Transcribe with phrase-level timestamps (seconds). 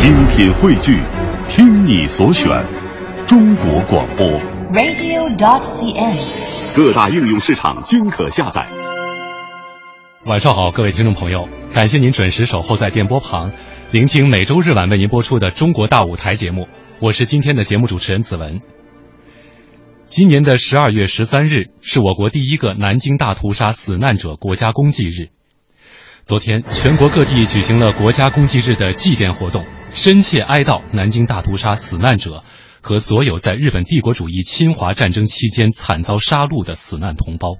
[0.00, 1.02] 精品汇聚，
[1.48, 2.48] 听你所选，
[3.26, 4.28] 中国广播。
[4.72, 6.76] radio.dot.cn，。
[6.76, 8.68] 各大应用市场均可下载。
[10.24, 13.50] 晚上好，各位听众朋友，感谢您准时守候在电波旁，
[13.90, 16.68] 聆听每周日晚为您播出的《中国大舞台》节目。
[17.00, 18.60] 我是今天的节目主持人子文。
[20.04, 25.30] 今年的十二月十三日是我国第一个南京大屠杀死难者国家公祭日。
[26.22, 29.64] 昨天，全国各地举行了国家公祭日的祭奠活动，
[29.98, 32.44] 深切哀悼南京大屠杀死难者
[32.80, 37.56] 和所有在日本帝国主义侵华战争期间惨遭杀戮的死难同胞。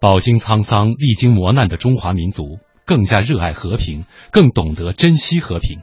[0.00, 5.78] 饱经沧桑、历经磨难的中华民族，更加热爱和平，更懂得珍惜和平。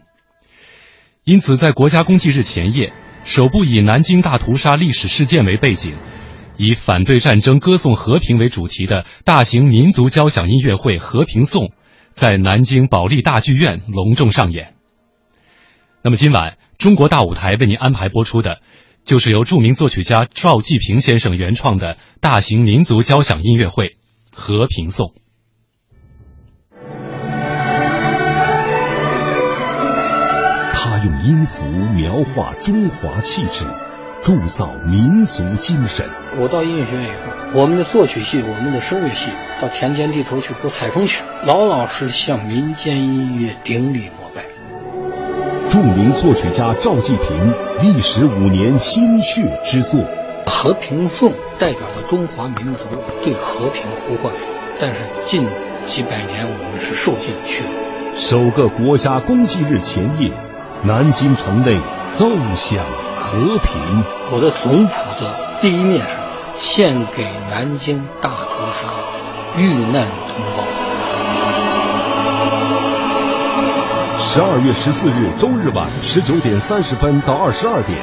[1.24, 2.92] 因此，在国家公祭日前夜，
[3.24, 5.96] 首部以南京大屠杀历史事件为背景，
[6.58, 11.64] 以反对战争、歌颂和平为主题的大型民族交响音乐会《和平颂》
[12.12, 14.74] 在南京保利大剧院隆重上演。
[16.08, 18.62] 那么今晚中国大舞台为您安排播出的，
[19.04, 23.88] 就是由著名作曲家赵季平先生原创的大型民族交响音乐会
[24.32, 25.08] 《和平颂》。
[30.72, 33.66] 他用音符描画中华气质，
[34.24, 36.06] 铸造民族精神。
[36.38, 39.26] 我到音乐学院以后，我们的作曲系、我们的声乐系
[39.62, 44.27] 到田间地头去播采风去，老老实实向民间音乐顶礼膜拜。
[45.70, 50.02] 著名作曲家赵季平历时五年心血之作
[50.46, 52.86] 《和平颂》，代表了中华民族
[53.24, 54.32] 对和平呼唤，
[54.80, 55.46] 但是近
[55.86, 57.70] 几百年我们是受尽了屈辱。
[58.14, 60.32] 首个国家公祭日前夜，
[60.84, 61.78] 南京城内
[62.10, 64.04] 奏响和平。
[64.32, 66.10] 我的总谱的第一面上，
[66.58, 68.88] 献给南京大屠杀
[69.58, 70.67] 遇难同胞。
[74.38, 77.98] 十二月十四日周日晚十九点三十分到二十二点，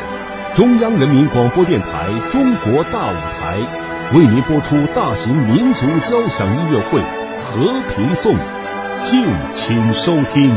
[0.53, 3.57] 中央人民广播电台《中国大舞台》
[4.19, 6.99] 为您播出大型民族交响音乐会
[7.41, 8.35] 《和平颂》，
[9.05, 10.51] 敬请收听。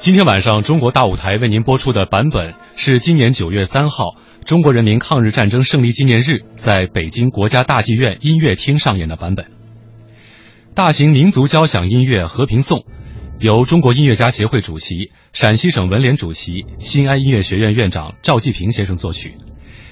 [0.00, 4.14] 今天晚上，中国大舞台为您播出的版本是今年九月三号，
[4.46, 9.50] 中国人民抗日战争胜利纪念日在北京国家大剧院音乐厅上演的版本。
[10.74, 12.78] 大型民族交响音乐《和平颂》，
[13.40, 19.34] 由中国音乐家协会主席、陕西省文联主席、新安音乐学院院长赵季平先生作曲，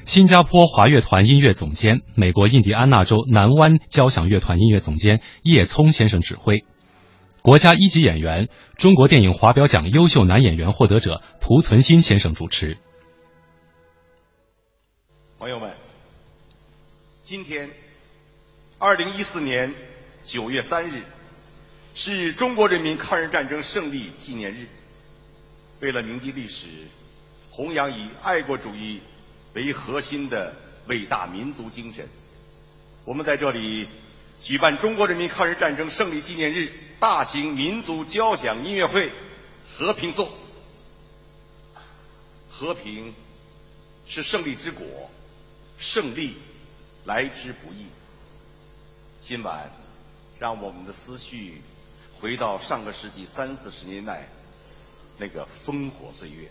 [0.07, 6.65] 新加坡华乐团音乐总监、美国印第安纳州南湾交响乐团音乐总监叶聪先生指挥。
[7.43, 12.79] 国家一级演员、中国电影华表奖优秀男演员获得者濮存昕先生主持。
[15.39, 15.73] 朋友们，
[17.21, 17.71] 今天，
[18.79, 19.73] 二零一四年
[20.25, 21.03] 九月三日，
[21.95, 24.67] 是中国人民抗日战争胜利纪念日。
[25.81, 26.67] 为了铭记历史，
[27.51, 29.01] 弘扬以爱国主义
[29.55, 30.55] 为核心的
[30.89, 32.09] 伟大民族精神，
[33.05, 33.87] 我们在这里
[34.43, 39.11] 举办中国人民抗日战争胜利纪念日大型民族交响音乐会
[39.77, 40.27] 《和平颂》。
[42.51, 43.15] 和平
[44.07, 44.85] 是胜利之果，
[45.79, 46.35] 胜利
[47.05, 47.87] 来之不易。
[49.21, 49.71] 今晚，
[50.41, 51.63] 让我们的思绪
[52.21, 54.29] 回到上个世纪三四十年代
[55.19, 56.51] 那个烽火岁月，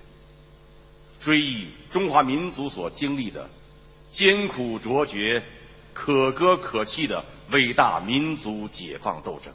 [1.20, 3.50] 追忆中华民族所经历的
[4.10, 5.44] 艰苦卓绝、
[5.94, 9.54] 可歌可泣的伟大民族解放斗争。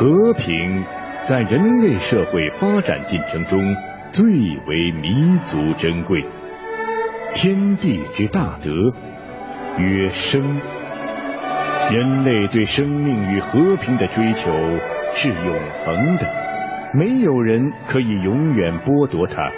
[0.00, 0.82] 和平
[1.20, 3.76] 在人类社会发展进程中
[4.10, 6.24] 最为弥足珍贵。
[7.34, 8.70] 天地之大德，
[9.76, 10.58] 曰生。
[11.92, 14.50] 人类对生命与和平的追求
[15.12, 16.26] 是永恒的，
[16.94, 19.50] 没有人可以永远剥夺它，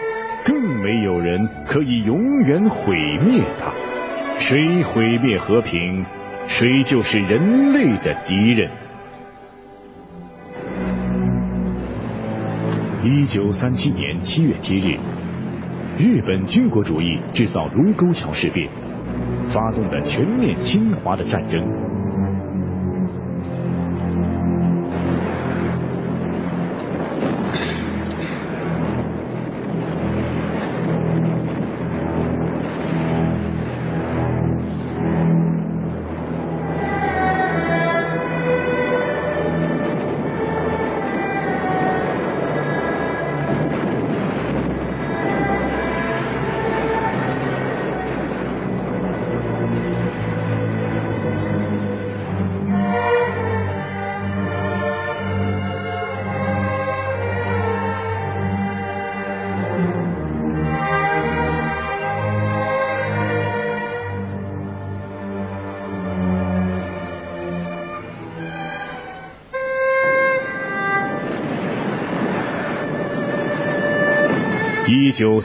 [0.44, 3.72] 更没有人可以永远毁灭它。
[4.38, 6.04] 谁毁灭和平，
[6.48, 8.68] 谁就是人类的敌人。
[13.04, 14.96] 一九三七年七月七日，
[15.98, 18.70] 日本军国主义制造卢沟桥事变，
[19.44, 21.60] 发动了全面侵华的战争。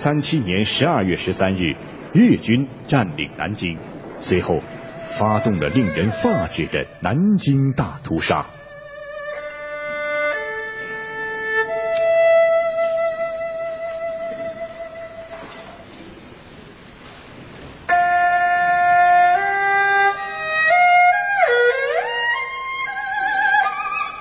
[0.07, 1.75] 三七年十二月十三日，
[2.13, 3.77] 日军占领南京，
[4.15, 4.61] 随后
[5.09, 8.45] 发动了令人发指的南京大屠杀。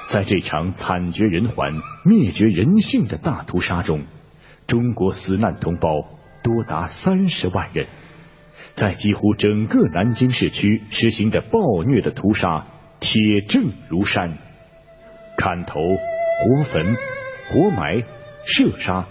[0.09, 1.73] 在这场惨绝人寰、
[2.05, 4.01] 灭绝人性的大屠杀中，
[4.67, 5.89] 中国死难同胞
[6.43, 7.87] 多达三十万人。
[8.75, 12.67] 在几乎整个南京市区实行的暴虐的屠杀，
[13.01, 14.39] 铁证如山：
[15.37, 16.97] 砍头、活焚、
[17.49, 18.05] 活埋、
[18.45, 19.07] 射杀、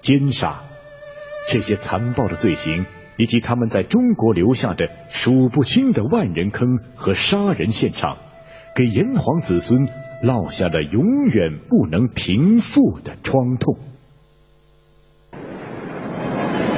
[0.00, 0.62] 奸杀，
[1.48, 8.18] 这些残暴的罪行，以及他们在中国留下的数不清的万人坑和杀人现场，
[8.74, 9.88] 给炎黄子孙。
[10.22, 13.76] 落下了永远不能平复的创痛。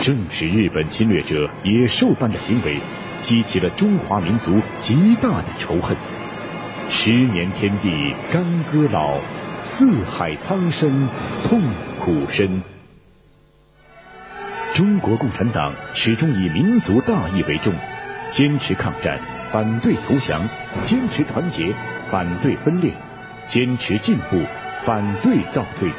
[0.04, 2.78] 正是日本侵略者野兽般的行为，
[3.22, 5.96] 激起了中华民族极大的仇恨。
[6.90, 7.90] 十年天地
[8.30, 9.18] 干戈老，
[9.60, 11.08] 四海苍生
[11.44, 11.62] 痛
[11.98, 12.62] 苦深。
[14.74, 17.72] 中国共产党始终以民族大义为重，
[18.28, 20.42] 坚持抗战，反对投降；
[20.82, 21.74] 坚持团结，
[22.10, 22.92] 反对分裂。
[23.46, 24.42] 坚持进步，
[24.76, 25.90] 反对倒退，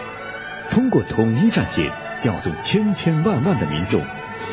[0.70, 1.92] 通过统一战线，
[2.22, 4.02] 调动千千万万的民众，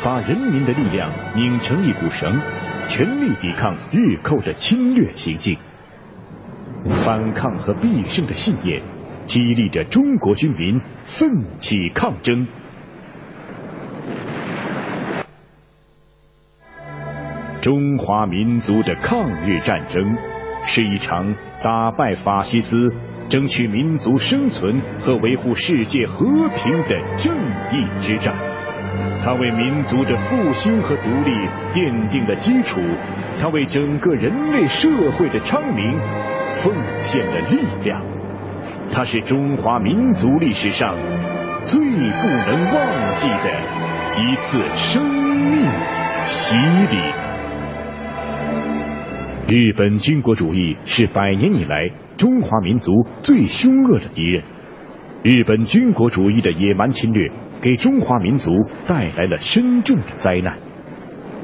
[0.05, 2.41] 把人民的力量拧成一股绳，
[2.89, 5.59] 全力抵抗日寇的侵略行径。
[6.91, 8.83] 反抗和必胜的信念，
[9.27, 12.47] 激励着中国军民奋起抗争。
[17.61, 20.17] 中华民族的抗日战争。
[20.65, 22.93] 是一场打败法西斯、
[23.33, 27.35] 争取民族生存和维护世界和平的正
[27.73, 28.35] 义之战。
[29.25, 31.31] 它为民族的复兴和独立
[31.73, 32.83] 奠定了基础，
[33.41, 35.99] 它为整个人类社会的昌明
[36.51, 38.05] 奉献了力量。
[38.93, 40.95] 它是中华民族历史上
[41.65, 43.51] 最不能忘记的
[44.21, 45.63] 一次生命
[46.27, 46.55] 洗
[46.95, 47.32] 礼。
[49.55, 54.43] 日本军国主义是百年以来中华民族最凶恶的敌人。
[55.23, 58.51] 日本军国主义的野蛮侵略给中华民族
[58.87, 60.59] 带来了深重的灾难。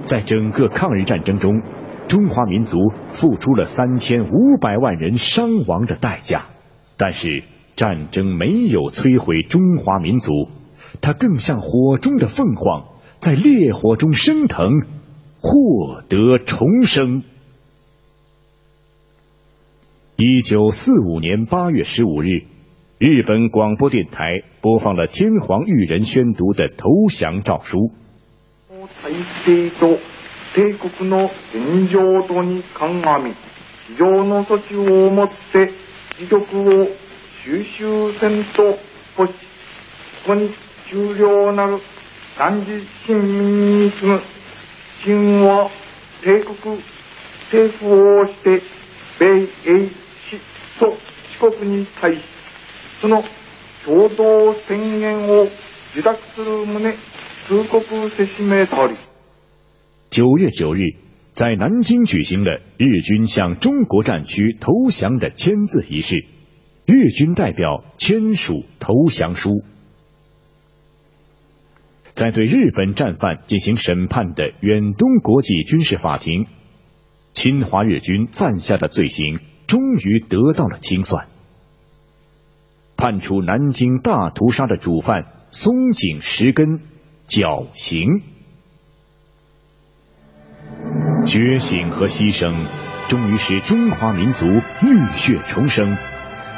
[0.07, 1.61] 在整个抗日战争中，
[2.09, 2.79] 中华民族
[3.11, 6.47] 付出了三千五百万人伤亡的代价。
[6.97, 7.43] 但是，
[7.77, 10.33] 战争没有摧毁中华民族，
[11.03, 12.85] 它更像火中的凤凰，
[13.21, 14.71] 在烈火中升腾，
[15.43, 17.23] 获得重生。
[20.18, 22.46] 一九四五年八月十五日，
[23.00, 27.92] 日本广播电台播放了天皇裕仁宣读的投降诏书。
[29.02, 29.12] 体
[29.46, 29.98] 制と
[30.56, 33.34] 帝国の現状度に鑑み、
[33.88, 35.72] 非常の措置をもって
[36.20, 36.88] 自力を
[37.44, 38.78] 収集せんと
[39.18, 39.34] こし、
[40.26, 40.52] ここに
[40.92, 41.80] 重量なる
[42.38, 44.22] 男児市民に次ぐ
[45.04, 45.70] 秦は
[46.22, 46.82] 帝国
[47.52, 48.62] 政府をして
[49.20, 49.90] 米英
[50.80, 50.98] と
[51.40, 52.24] 四国に対し、
[53.02, 53.24] その
[53.86, 55.44] 共同宣言を
[55.92, 56.96] 受諾する旨
[57.48, 58.96] 通告せしめたり。
[60.10, 60.98] 九月九日，
[61.34, 66.26] 在南京举行了日军向中国战区投降的签字仪式，
[66.86, 69.64] 日军代表签署投降书。
[72.14, 76.46] 在对日本战犯进行审判的远东国际军事法庭，
[77.34, 79.40] 侵华日军犯下的罪行。
[79.69, 81.27] 终于得到了清算，
[82.97, 86.81] 判处南京大屠杀的主犯松井石根
[87.27, 88.23] 绞刑。
[91.27, 92.67] 觉醒和牺牲，
[93.09, 95.99] 终于使中华民族浴血重生。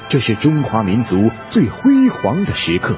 [0.09, 1.17] 这是中华民族
[1.51, 2.97] 最辉煌的时刻，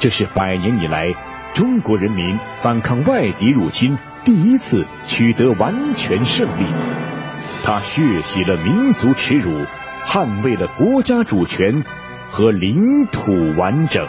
[0.00, 1.06] 这是百年以来
[1.54, 7.17] 中国人民反抗外敌入侵第一次取得完全胜利。
[7.64, 9.66] 他血洗了民族耻辱，
[10.06, 11.84] 捍卫了国家主权
[12.30, 14.06] 和领土完整。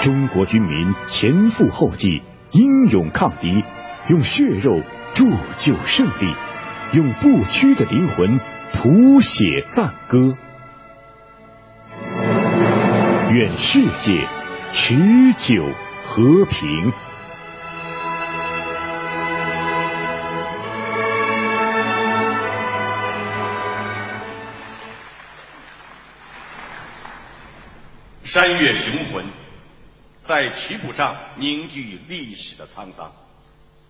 [0.00, 3.62] 中国军民前赴后继，英勇抗敌，
[4.08, 4.82] 用血肉
[5.14, 6.34] 铸就胜利，
[6.92, 8.38] 用不屈的灵魂
[8.72, 10.34] 谱写赞歌。
[13.34, 14.28] 愿世界
[14.72, 14.94] 持
[15.36, 15.68] 久
[16.06, 16.92] 和平。
[28.22, 29.24] 山岳雄浑，
[30.22, 33.10] 在曲谱上凝聚历史的沧桑；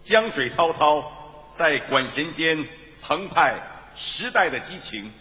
[0.03, 1.05] 江水滔滔，
[1.53, 2.67] 在管弦间
[3.03, 3.61] 澎湃
[3.95, 5.13] 时代的激情。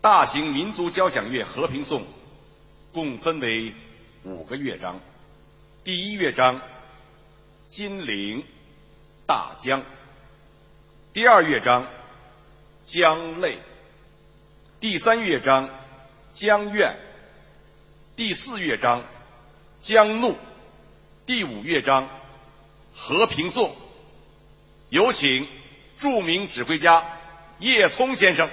[0.00, 2.06] 大型民族交响乐和平颂。
[2.92, 3.72] 共分为
[4.24, 5.00] 五个乐章，
[5.84, 6.58] 第一乐章
[7.66, 8.44] 《金陵
[9.26, 9.80] 大江》，
[11.12, 11.84] 第二乐章
[12.82, 13.54] 《江泪》，
[14.80, 15.68] 第三乐章
[16.30, 16.90] 《江怨》，
[18.16, 19.02] 第四乐章
[19.80, 20.32] 《江怒》，
[21.26, 22.04] 第五乐章
[22.94, 23.70] 《和平颂》。
[24.88, 25.46] 有请
[25.96, 27.06] 著名指挥家
[27.60, 28.50] 叶聪先生。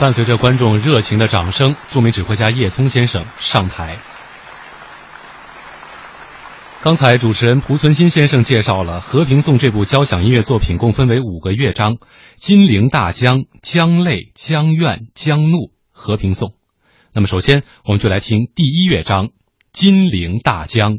[0.00, 3.98] 伴随着观众热情的掌声，著名指挥家叶聪先生上台。
[6.80, 11.98] 刚才主持人蒲存昕先生介绍了《和平颂》这部交响音乐作品，共分为五个乐章：
[12.34, 16.54] 金陵大江、江泪、江怨、江怒、和平颂。
[17.12, 19.26] 那么，首先我们就来听第一乐章
[19.70, 20.94] 《金陵大江》。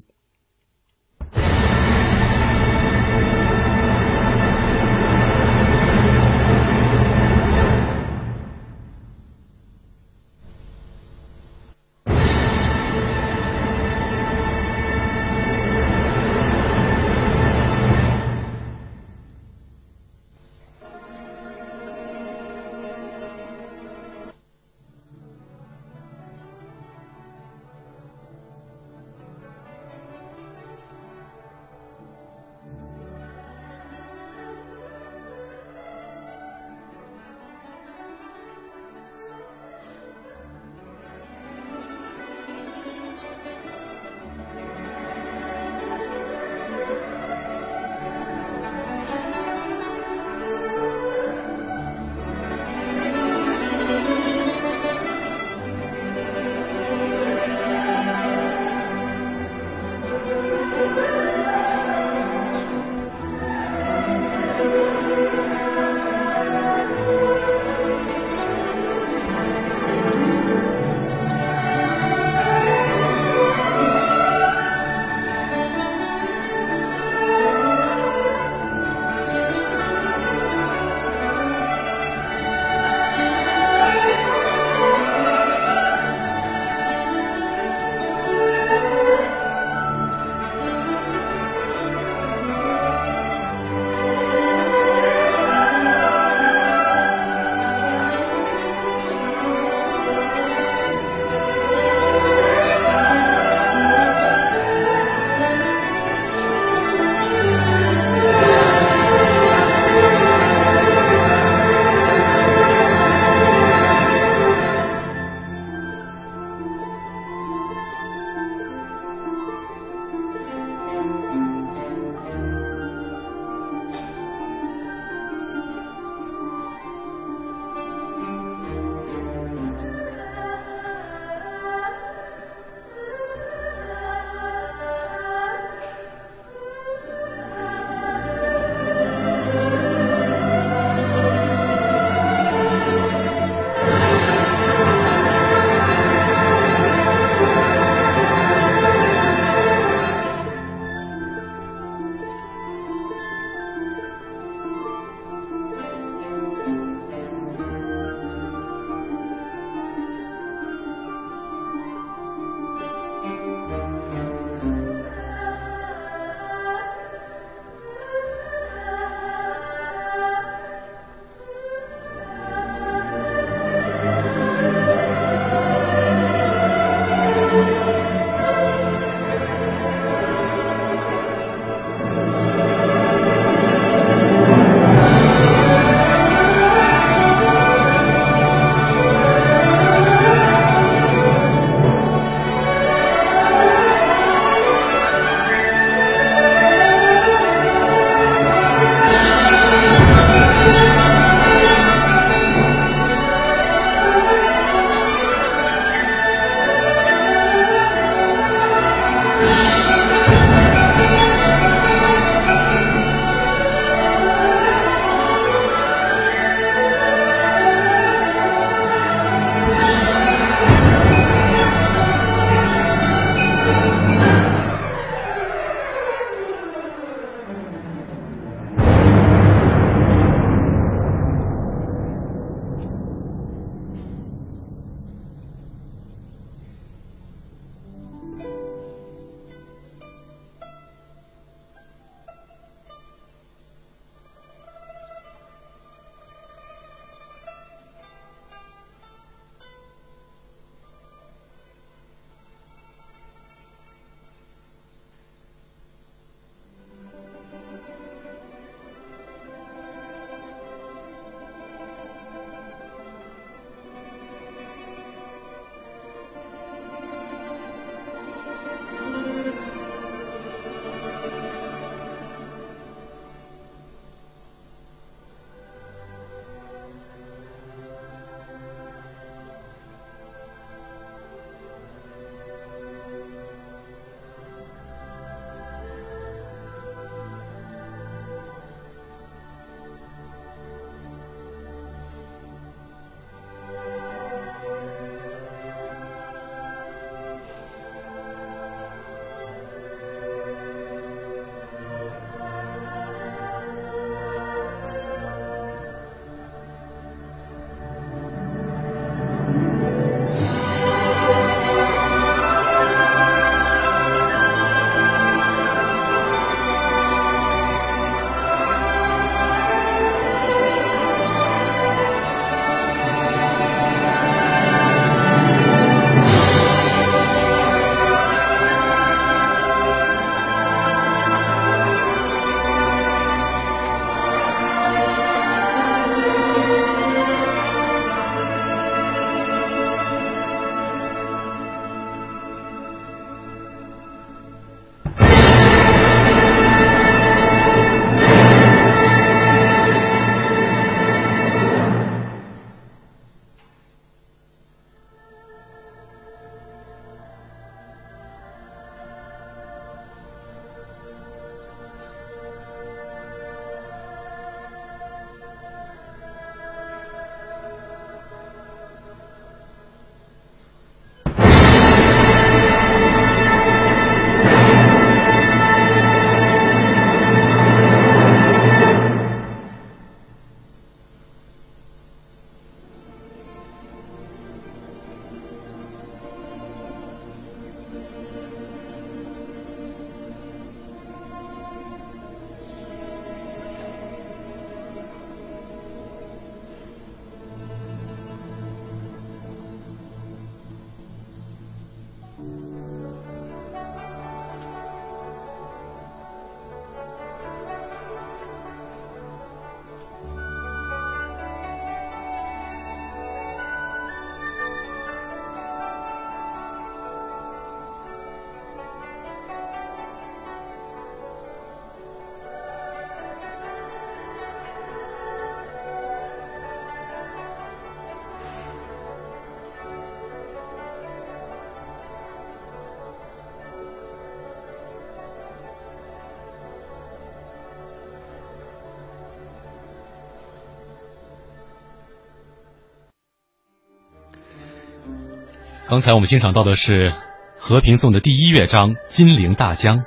[445.91, 447.09] 刚才我们欣赏到的是
[447.57, 449.97] 《和平颂》的第一乐章《金陵大江》。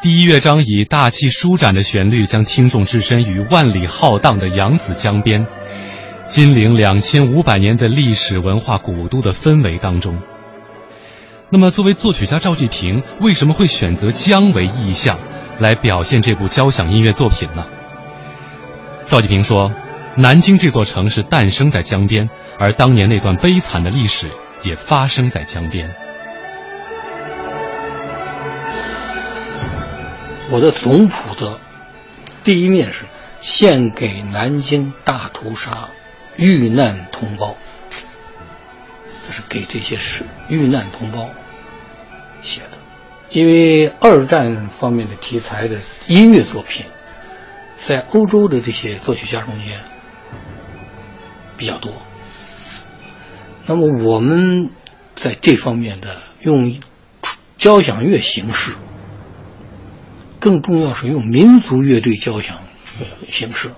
[0.00, 5.46] 第一乐章以大气舒展的旋律，将听众置身于万里浩荡的扬子江边，
[6.24, 10.18] 金陵两千五百年的历史文化古都的氛围当中。
[11.50, 15.18] 那么，作为作曲家赵季平，为什么会选择江为意象
[15.58, 17.66] 来表现这部交响音乐作品呢？
[19.08, 19.72] 赵季平说
[20.16, 24.30] ：“南京这座城市诞生在江边，而当年那段悲惨的历史
[24.62, 25.94] 也发生在江边。”
[30.50, 31.58] 我的总谱的
[32.44, 33.04] 第一面是
[33.40, 35.88] 献给南京大屠杀
[36.36, 37.56] 遇难同胞，
[39.26, 41.30] 这是给这些是遇难同胞
[42.42, 42.78] 写的。
[43.30, 46.84] 因为二战方面的题材的音乐作品，
[47.80, 49.80] 在欧洲的这些作曲家中间
[51.56, 51.94] 比较多。
[53.66, 54.70] 那么我们
[55.16, 56.80] 在这方面的用
[57.58, 58.74] 交响乐形式。
[60.40, 62.58] 更重要是用民族乐队交响
[63.30, 63.70] 形式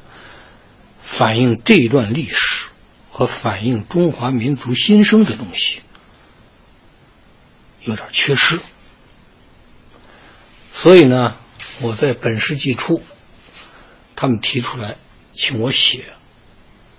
[1.02, 2.68] 反映这一段历史
[3.10, 5.80] 和反映中华民族新生的东西
[7.82, 8.58] 有点缺失，
[10.72, 11.36] 所以呢，
[11.82, 13.02] 我在本世纪初，
[14.16, 14.96] 他们提出来
[15.34, 16.04] 请我写，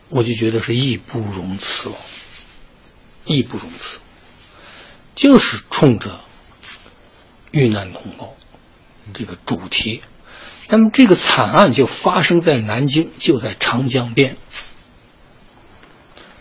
[0.09, 1.95] 我就觉得是义不容辞了，
[3.25, 3.99] 义不容辞，
[5.15, 6.19] 就是冲着
[7.51, 8.33] 遇难同胞。
[9.13, 10.01] 这个主题，
[10.69, 14.35] 那么这个惨案就发生在南京，就在长江边。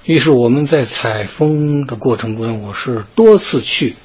[0.05, 3.97] 于是我们在采风的过程中，我是多次去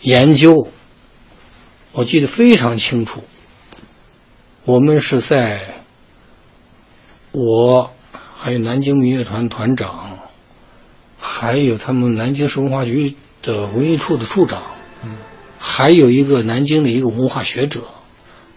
[0.00, 0.70] 研究。
[1.92, 3.24] 我记得非常清楚，
[4.64, 5.82] 我们是在
[7.32, 7.92] 我
[8.36, 10.09] 还有南京民乐团团长，
[11.20, 14.64] 还有他们南京市文化局的文艺处的处长。
[15.62, 17.82] 还有一个南京的一个文化学者，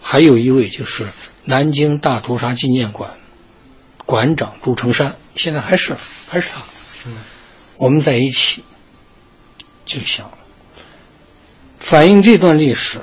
[0.00, 1.06] 还有一位就是
[1.44, 3.18] 南京大屠杀纪念馆
[4.06, 5.96] 馆长朱成山，现在还是
[6.28, 6.62] 还是他。
[7.06, 7.12] 嗯，
[7.76, 8.64] 我们在一起
[9.84, 10.30] 就想
[11.78, 13.00] 反映这段历史，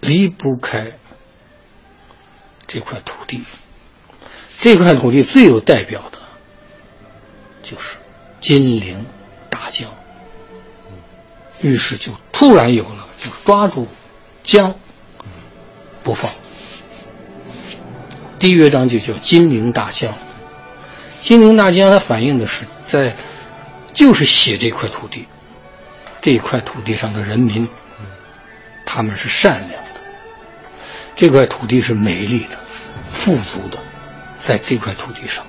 [0.00, 0.92] 离不开
[2.66, 3.42] 这块土地。
[4.60, 6.18] 这块土地最有代表的，
[7.62, 7.96] 就是
[8.44, 9.06] 金陵
[9.48, 9.90] 大江。
[11.62, 13.88] 于是就突然有了，就抓住
[14.42, 14.74] 江
[16.02, 16.30] 不放。
[18.38, 20.12] 第一乐章就叫《金陵大江》。
[21.22, 23.16] 金陵大江它反映的是在，
[23.94, 25.26] 就是写这块土地，
[26.20, 27.66] 这块土地上的人民，
[28.84, 30.00] 他们是善良的，
[31.16, 32.58] 这块土地是美丽的、
[33.08, 33.78] 富足的，
[34.46, 35.46] 在这块土地上，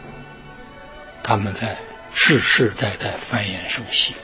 [1.21, 1.77] 他们在
[2.17, 4.15] 世世代代繁衍生息。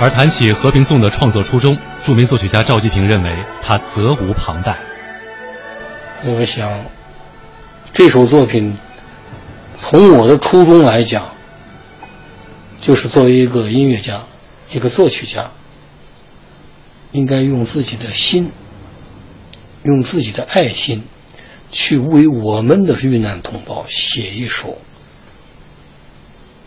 [0.00, 4.76] 而谈起《和平颂》的创作初衷，著名作曲家赵季平认为他责无旁贷。
[6.24, 6.84] 我想，
[7.94, 8.76] 这首作品
[9.78, 11.34] 从我的初衷来讲，
[12.80, 14.24] 就是作为一个音乐家、
[14.70, 15.52] 一个作曲家，
[17.12, 18.50] 应该用自己的心，
[19.84, 21.04] 用自己的爱心，
[21.70, 24.78] 去为我们的遇难同胞写一首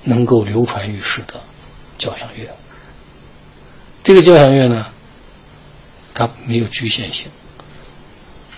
[0.03, 1.41] 能够流传于世的
[1.97, 2.49] 交响乐。
[4.03, 4.87] 这个交响乐呢，
[6.13, 7.27] 它没有局限性，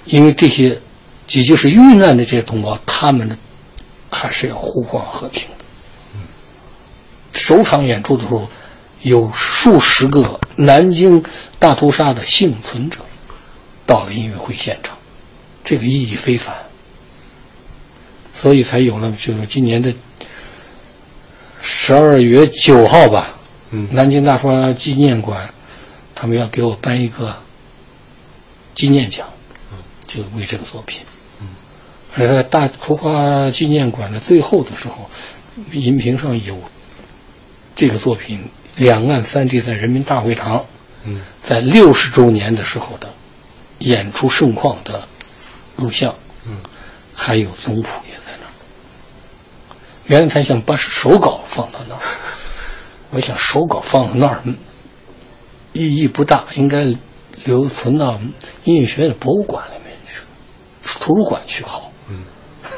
[0.05, 0.81] 因为这些，
[1.29, 3.37] 也就是遇难的这些同胞，他们的
[4.09, 7.39] 还是要呼唤和平的。
[7.39, 8.49] 首场演出的时候，
[9.01, 11.23] 有数十个南京
[11.59, 12.99] 大屠杀的幸存者
[13.85, 14.97] 到了音乐会现场，
[15.65, 16.55] 这个意义非凡，
[18.33, 19.93] 所以才有了就是今年的
[21.61, 23.35] 十二月九号吧。
[23.91, 25.49] 南京大屠杀纪念馆，
[26.13, 27.35] 他们要给我颁一个
[28.73, 29.27] 纪念奖，
[30.07, 31.01] 就为这个作品。
[32.13, 35.09] 而在大屠杀纪念馆的最后的时候，
[35.73, 36.57] 银屏上有
[37.75, 38.47] 这个作品
[38.77, 40.63] 两岸三地在人民大会堂，
[41.41, 43.09] 在六十周年的时候的
[43.79, 45.07] 演出盛况的
[45.77, 46.15] 录像，
[46.47, 46.57] 嗯
[47.13, 48.51] 还有总谱也在那儿。
[50.05, 52.01] 原来他想把手稿放到那儿。
[53.11, 54.43] 我想手稿放到那儿，
[55.73, 56.85] 意义不大，应该
[57.45, 58.19] 留存到
[58.63, 60.19] 音乐学院的博物馆里面去，
[60.99, 61.91] 图书馆去好。
[62.09, 62.23] 嗯，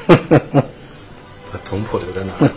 [1.52, 2.52] 把总谱留在那儿。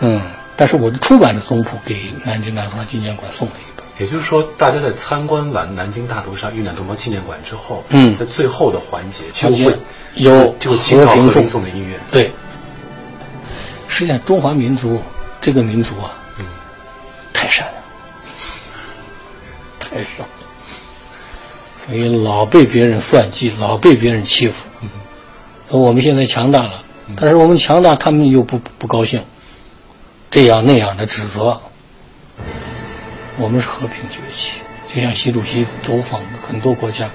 [0.00, 0.22] 嗯，
[0.56, 3.83] 但是我的出版的总谱给南京南方纪念馆送了一本。
[3.98, 9.78] 也就是说，大家在参观完南京大屠杀遇难同胞纪念馆之后，嗯，在最后的环节就会
[10.14, 11.98] 有就会听到和平颂的音乐。
[12.10, 12.32] 对。
[13.86, 15.00] 实际上中华民族
[15.40, 16.44] 这个民族啊，嗯，
[17.32, 17.82] 太善良，
[19.78, 20.28] 太善良，
[21.86, 24.66] 所以老被别人算计，老被别人欺负。
[25.68, 26.82] 我们现在强大了，
[27.16, 29.24] 但是我们强大，他们又不不高兴，
[30.30, 31.60] 这样那样的指责。
[33.36, 37.10] 我们是和平崛起，就像习主席走访很多国家，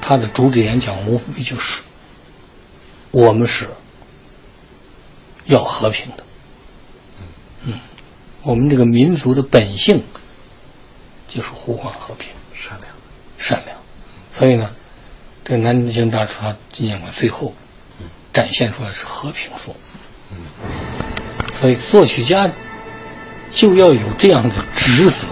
[0.00, 1.82] 他的主旨演讲无非就是：
[3.10, 3.68] 我们是
[5.44, 6.24] 要和平的。
[7.64, 7.78] 嗯，
[8.42, 10.04] 我们这个民族的本性
[11.26, 12.92] 就是呼唤和平、善良。
[13.36, 13.78] 善良。
[14.32, 14.70] 所以呢，
[15.44, 17.54] 这个南京大屠杀纪念馆最后
[18.32, 19.74] 展现出来是和平颂。
[21.60, 22.50] 所以作曲家
[23.56, 25.26] 就要有这样的职责，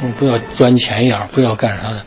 [0.00, 2.06] 嗯，不要钻钱眼儿，不要干啥的。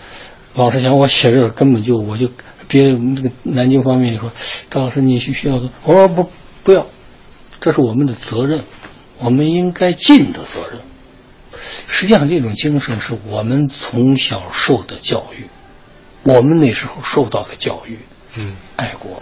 [0.54, 2.30] 老实讲，我写这个根本就我就
[2.69, 4.32] 别那个南京方面说，
[4.69, 6.30] 张老师你需需要的，我说不
[6.63, 6.88] 不要，
[7.60, 8.63] 这是我们的责任，
[9.19, 10.80] 我们应该尽的责任。
[11.88, 15.45] 实际上，这种精神是我们从小受的教育，
[16.23, 17.99] 我们那时候受到的教育，
[18.38, 19.21] 嗯，爱国，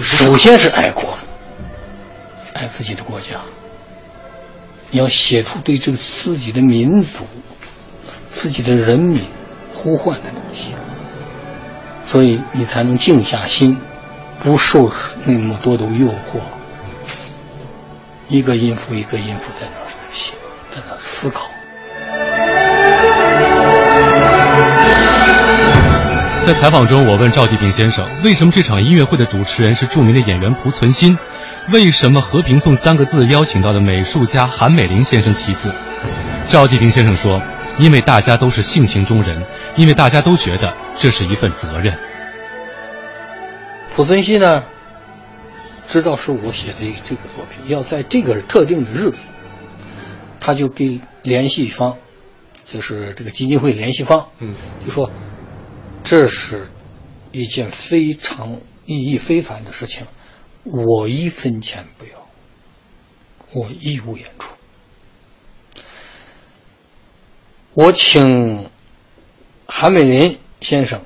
[0.00, 1.18] 首先是爱国，
[2.58, 3.40] 爱自己的国家。
[4.90, 7.24] 你要写出对这个自己的民族、
[8.32, 9.20] 自己的人民
[9.72, 10.72] 呼唤的东西，
[12.04, 13.78] 所以你才能静下心，
[14.42, 14.90] 不受
[15.24, 16.40] 那么多的诱惑。
[18.28, 20.32] 一个音符一个音符在那儿写，
[20.74, 21.48] 在那儿思考。
[26.48, 31.18] 在采访中，我问赵继平先生，为什么这场音乐会的主持人是著名的演员濮存昕？
[31.70, 35.70] 为什么“和平颂”三个字邀请到的美术家韩美林先生题字？
[36.48, 37.42] 赵继平先生说
[37.78, 39.44] ：“因为大家都是性情中人，
[39.76, 41.94] 因为大家都觉得这是一份责任。”
[43.94, 44.62] 濮存昕呢，
[45.86, 49.28] 知道是我写的这个作品，要在这个特定的日子，
[50.40, 51.98] 他就给联系方，
[52.66, 55.10] 就是这个基金会联系方，嗯，就说
[56.04, 56.68] 这是
[57.32, 60.06] 一件非常意义非凡的事情，
[60.64, 62.28] 我一分钱不要，
[63.52, 64.54] 我义务演出。
[67.74, 68.70] 我请
[69.66, 71.04] 韩美林先生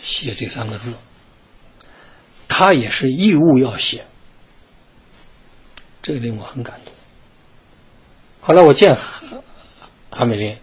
[0.00, 0.94] 写这三个字，
[2.48, 4.04] 他也是义务要写，
[6.02, 6.92] 这个令我很感动。
[8.40, 9.42] 后来我见韩
[10.10, 10.58] 韩美林，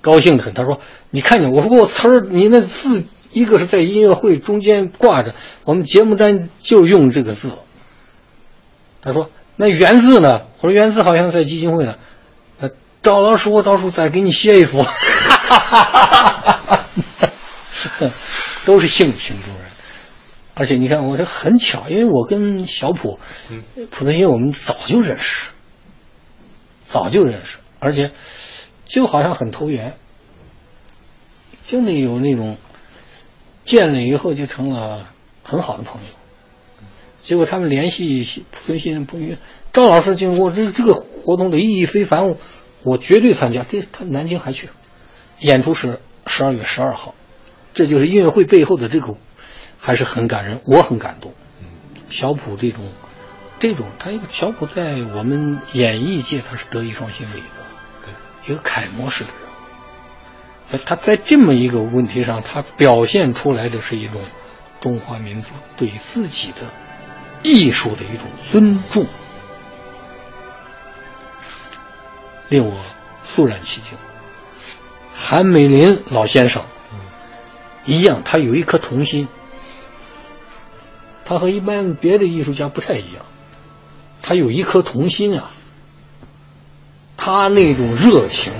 [0.00, 0.54] 高兴的很。
[0.54, 0.80] 他说
[1.10, 5.34] ：“你看见我说我词儿，你那字一个是在音乐会中间挂着，
[5.64, 7.50] 我们节目单就用这个字。”
[9.02, 11.96] 他说：“那原字呢？”我说：“原字好像在基金会呢。”
[12.60, 12.70] 那
[13.02, 14.84] 赵老师，我到时候再给你写一幅。
[18.64, 19.62] 都是性情中人，
[20.52, 23.18] 而且你看，我这很巧，因为我跟小普、
[23.74, 25.48] 濮存昕我们早就认识，
[26.86, 28.10] 早就认识，而且
[28.88, 29.96] 就好像很投缘，
[31.64, 32.56] 就那有那种
[33.64, 35.10] 见了以后就成了
[35.44, 36.08] 很好的朋友。
[37.20, 39.18] 结果他们联系濮存昕，不
[39.72, 42.36] 赵老师经过这这个活动的意义非凡，
[42.82, 43.62] 我绝对参加。
[43.62, 44.70] 这他南京还去，
[45.38, 47.14] 演出是十二月十二号，
[47.74, 49.16] 这就是音乐会背后的这个，
[49.78, 51.34] 还是很感人，我很感动。
[52.08, 52.90] 小普这种，
[53.58, 57.38] 这种他小普在我们演艺界他是德艺双馨的
[58.48, 59.30] 一个，楷模式的
[60.70, 60.80] 人。
[60.84, 64.20] 他在这么一个问题上，他表现出来的是一种
[64.80, 66.62] 中华民族对自己的
[67.42, 69.06] 艺术的一种尊重，
[72.48, 72.76] 令我
[73.22, 73.92] 肃然起敬。
[75.14, 76.64] 韩美林老先生
[77.84, 79.28] 一样，他有一颗童心，
[81.24, 83.24] 他和一般别的艺术家不太一样，
[84.22, 85.50] 他有一颗童心啊，
[87.18, 88.54] 他那种热情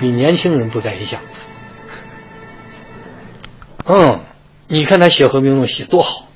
[0.00, 1.20] 比年轻人不在一下。
[3.86, 4.24] 嗯，
[4.66, 6.26] 你看他写和平论写多好，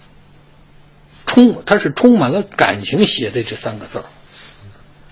[1.27, 4.05] 充他是充满了感情写的这三个字儿，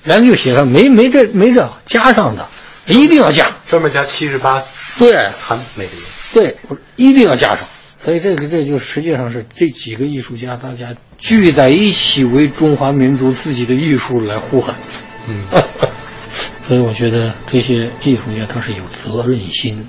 [0.04, 2.46] 原来就写上没没这没这加上的，
[2.86, 4.62] 一定要加，专门加七十八
[5.00, 6.00] 对，韩美林。
[6.32, 6.56] 对，
[6.94, 7.66] 一定要加上。
[8.00, 14.76] 所以这个这就实际上是这几个艺术家大家聚在一起为中华民族自己的艺术来呼喊。
[15.28, 15.42] 嗯，
[16.66, 19.84] 所以我觉得这些艺术家他是有责任心。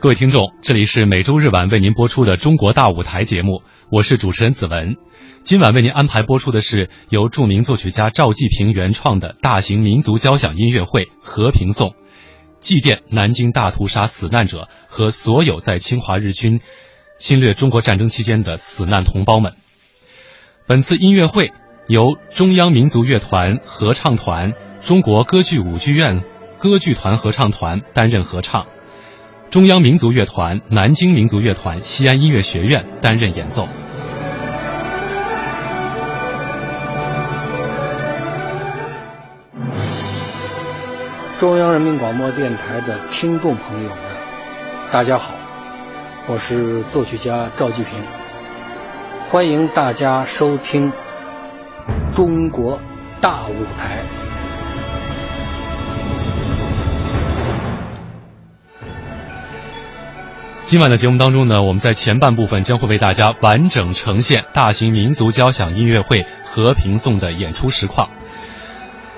[0.00, 4.96] 各位听众，这里是每周日晚为您播出的《中国大舞台》节目，我是主持人子文。
[5.42, 11.90] 今晚为您安排播出的是由著名作曲家赵季平原创的大型民族交响音乐会《和平颂》，
[12.64, 16.62] 祭奠南京大屠杀死难者和所有在侵华日军
[17.18, 19.52] 侵略中国战争期间的死难同胞们。
[20.66, 21.52] 本次音乐会
[21.88, 26.24] 由中央民族乐团合唱团、中国歌剧舞剧院
[26.58, 28.66] 歌剧团合唱团担任合唱，
[29.50, 33.68] 中央民族乐团、南京民族乐团、西安音乐学院担任演奏。
[41.40, 43.98] 中央人民广播电台的听众朋友们，
[44.92, 45.34] 大家好，
[46.28, 47.92] 我是作曲家赵季平，
[49.30, 50.92] 欢迎大家收听
[52.14, 52.80] 《中国
[53.20, 53.98] 大舞台》。
[60.64, 68.08] 今晚的节目当中呢，我们在前半部分将会为大家完整呈现大型民族交响音乐会《和平颂》的演出实况。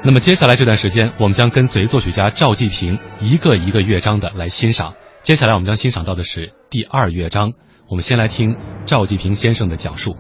[0.03, 4.95] 那么接下来这段时间，我们将跟随作曲家赵季平一个一个乐章的来欣赏。
[5.23, 7.55] 接下来我们将欣赏到的是第二乐章，
[7.89, 8.57] 我们先来听
[8.87, 10.15] 赵季平先生的讲述。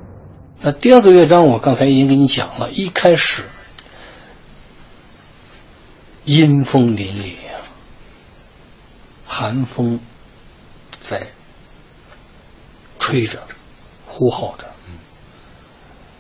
[0.61, 3.45] 那第二个乐章我刚才已经给你讲了，一开始
[6.25, 7.63] 阴风凛凛啊，
[9.29, 10.01] 寒风
[11.01, 11.23] 在
[12.99, 13.41] 吹着，
[14.07, 14.65] 呼号着。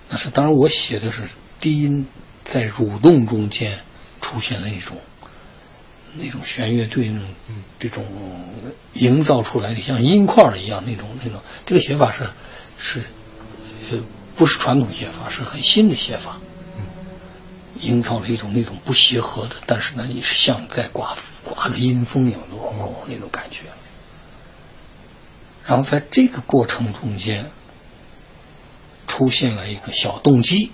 [0.08, 1.22] 那是当然，我写的是
[1.58, 2.06] 低音。
[2.50, 3.80] 在蠕动中间
[4.20, 4.96] 出现了一种
[6.16, 7.28] 那种弦乐队那种
[7.78, 8.04] 这种
[8.94, 12.28] 营造出来的像音块一样那种那种这个写法是
[12.78, 13.02] 是
[13.90, 13.98] 呃
[14.36, 16.38] 不是传统写法是很新的写法，
[17.80, 22.56] 营造了一种那种不协和的，但是呢你是像在刮刮着阴风一样的
[23.08, 23.62] 那种感觉。
[25.66, 27.50] 然后在这个过程中间
[29.06, 30.70] 出现了一个小动机。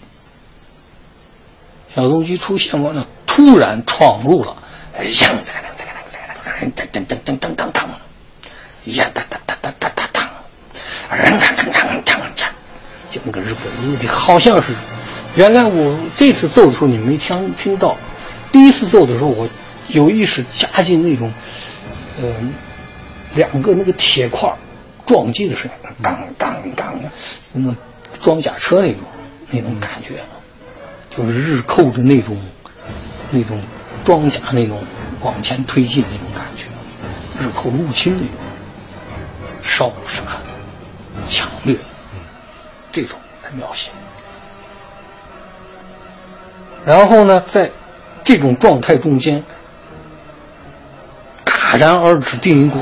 [1.94, 4.57] 小东西出现过呢，突然闯入了，
[5.02, 5.38] 呀，
[6.61, 7.83] 噔噔噔噔噔噔噔噔，
[8.85, 10.31] 呀哒哒哒哒哒哒哒，
[11.16, 12.46] 人噔噔噔噔噔，
[13.11, 14.72] 就那个日本的，好像是
[15.37, 17.96] 原来我这次奏的时候你没听听到，
[18.50, 19.46] 第一次奏的时候我
[19.88, 21.31] 有意识加进那种，
[22.22, 22.35] 呃，
[23.35, 24.50] 两个那个铁块
[25.05, 27.11] 撞击的声音，当当当的，
[27.52, 27.74] 那
[28.18, 29.02] 装甲车那种
[29.50, 30.14] 那种感觉。
[31.14, 32.40] 就是日寇的那种、
[33.31, 33.61] 那种
[34.03, 34.83] 装甲那种
[35.20, 36.64] 往前推进那种感觉，
[37.38, 38.31] 日寇入侵那种
[39.62, 40.22] 烧杀、
[41.29, 41.77] 抢掠，
[42.90, 43.90] 这种来描写。
[46.87, 47.70] 然后呢，在
[48.25, 49.44] 这种状态中间，
[51.44, 52.81] 戛然而止，定音鼓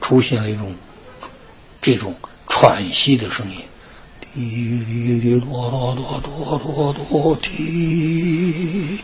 [0.00, 0.74] 出现了一种
[1.80, 2.12] 这种。
[2.50, 3.62] 喘息的声音，
[4.34, 9.00] 滴滴滴哆哆哆哆哆哆滴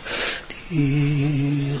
[0.69, 1.75] 滴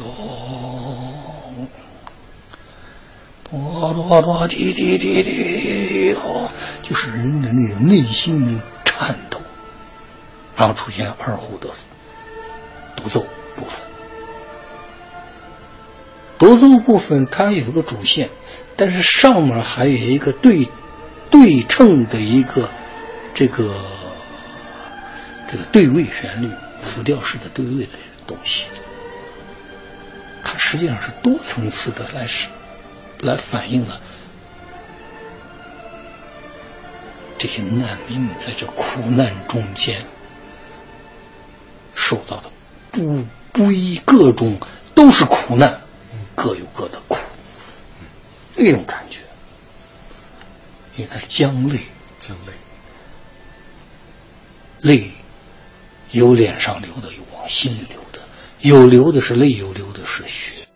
[3.51, 6.49] 哆哆哆滴滴滴滴哆，
[6.81, 9.39] 就是人的那种内心的颤抖，
[10.55, 11.69] 然后出现二胡的
[12.95, 13.19] 独奏
[13.55, 13.79] 部分。
[16.39, 18.29] 独奏部分它有个主线，
[18.75, 20.67] 但是上面还有一个对。
[21.29, 22.69] 对称的一个
[23.33, 23.75] 这个
[25.51, 26.49] 这个对位旋律，
[26.81, 27.91] 复调式的对位的
[28.25, 28.65] 东西，
[30.43, 32.49] 它实际上是多层次的来是
[33.19, 33.99] 来反映了
[37.37, 40.05] 这些难民们在这苦难中间
[41.95, 42.49] 受到的
[42.91, 44.59] 不不一各种
[44.95, 45.81] 都是苦难，
[46.35, 47.17] 各有各的苦，
[48.55, 49.19] 那种感觉。
[50.97, 51.79] 因为它是将泪，
[52.19, 52.51] 姜泪，
[54.81, 55.11] 泪
[56.11, 58.19] 有脸上流的，有往心里流的，
[58.59, 60.66] 有流的是泪，有流的是血。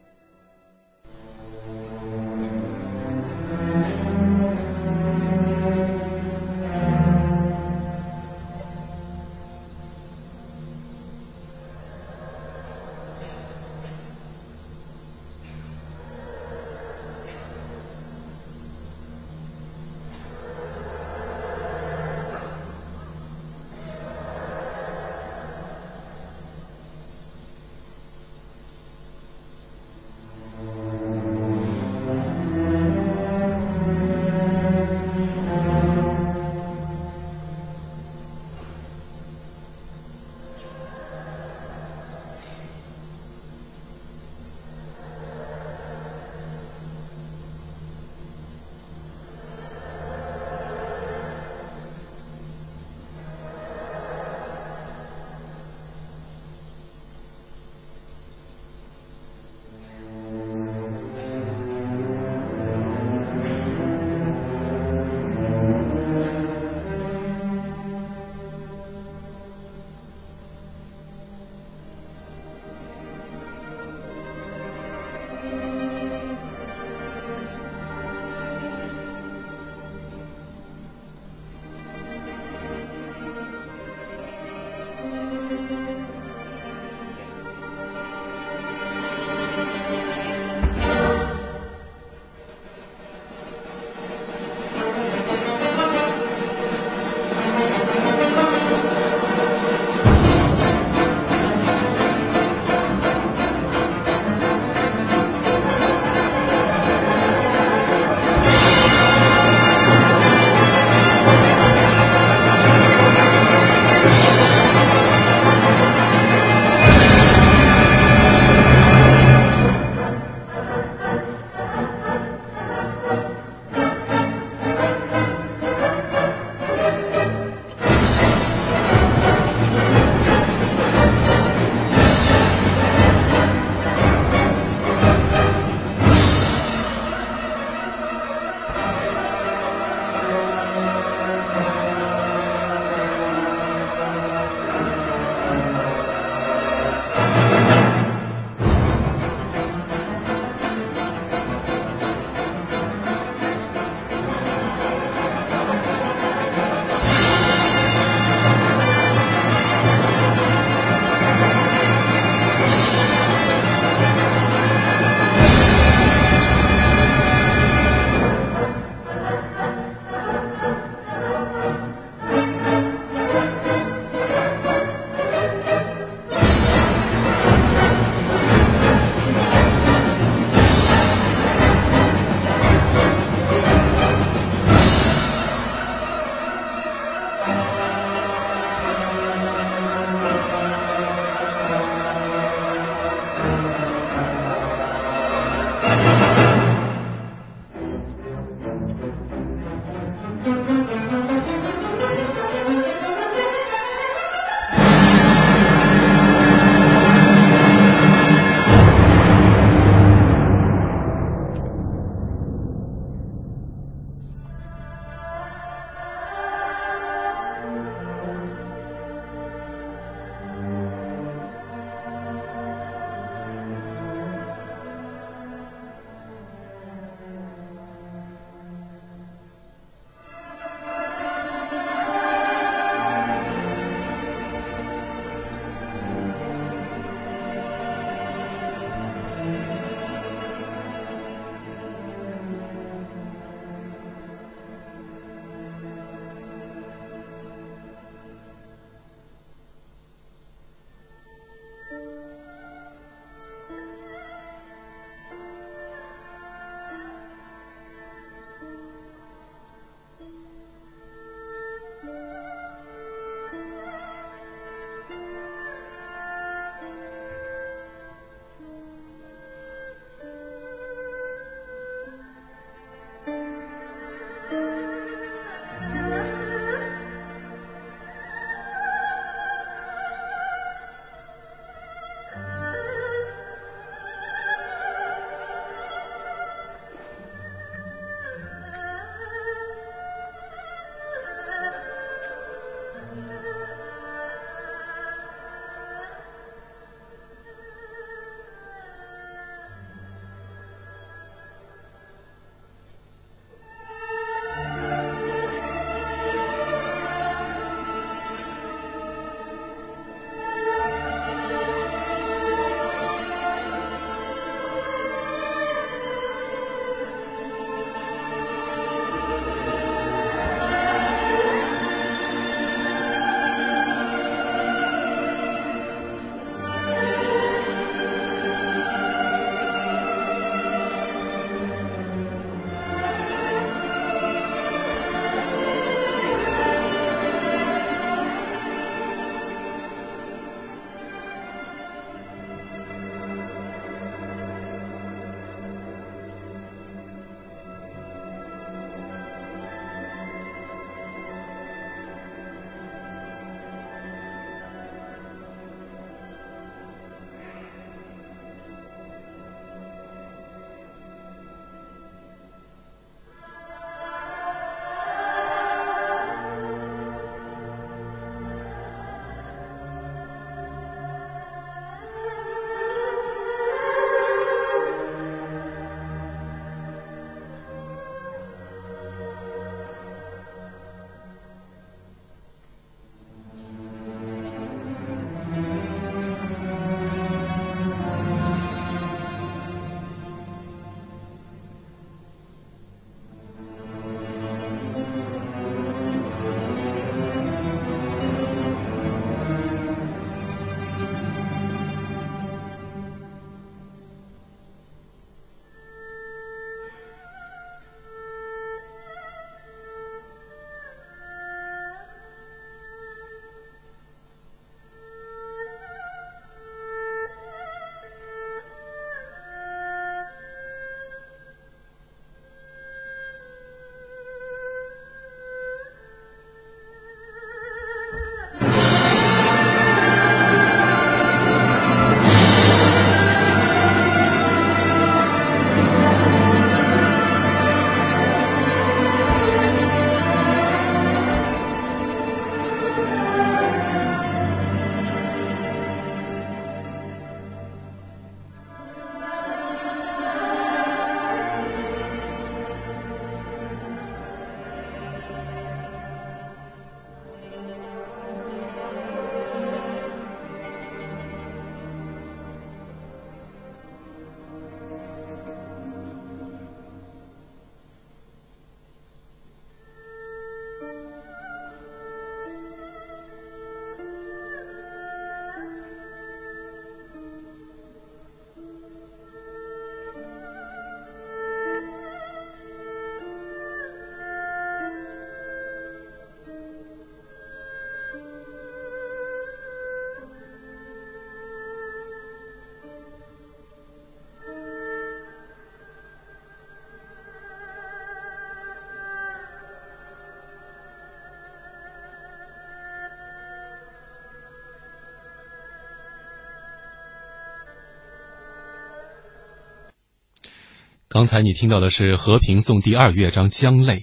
[511.21, 513.93] 刚才你听到的是《和平颂》第二乐章《江泪》，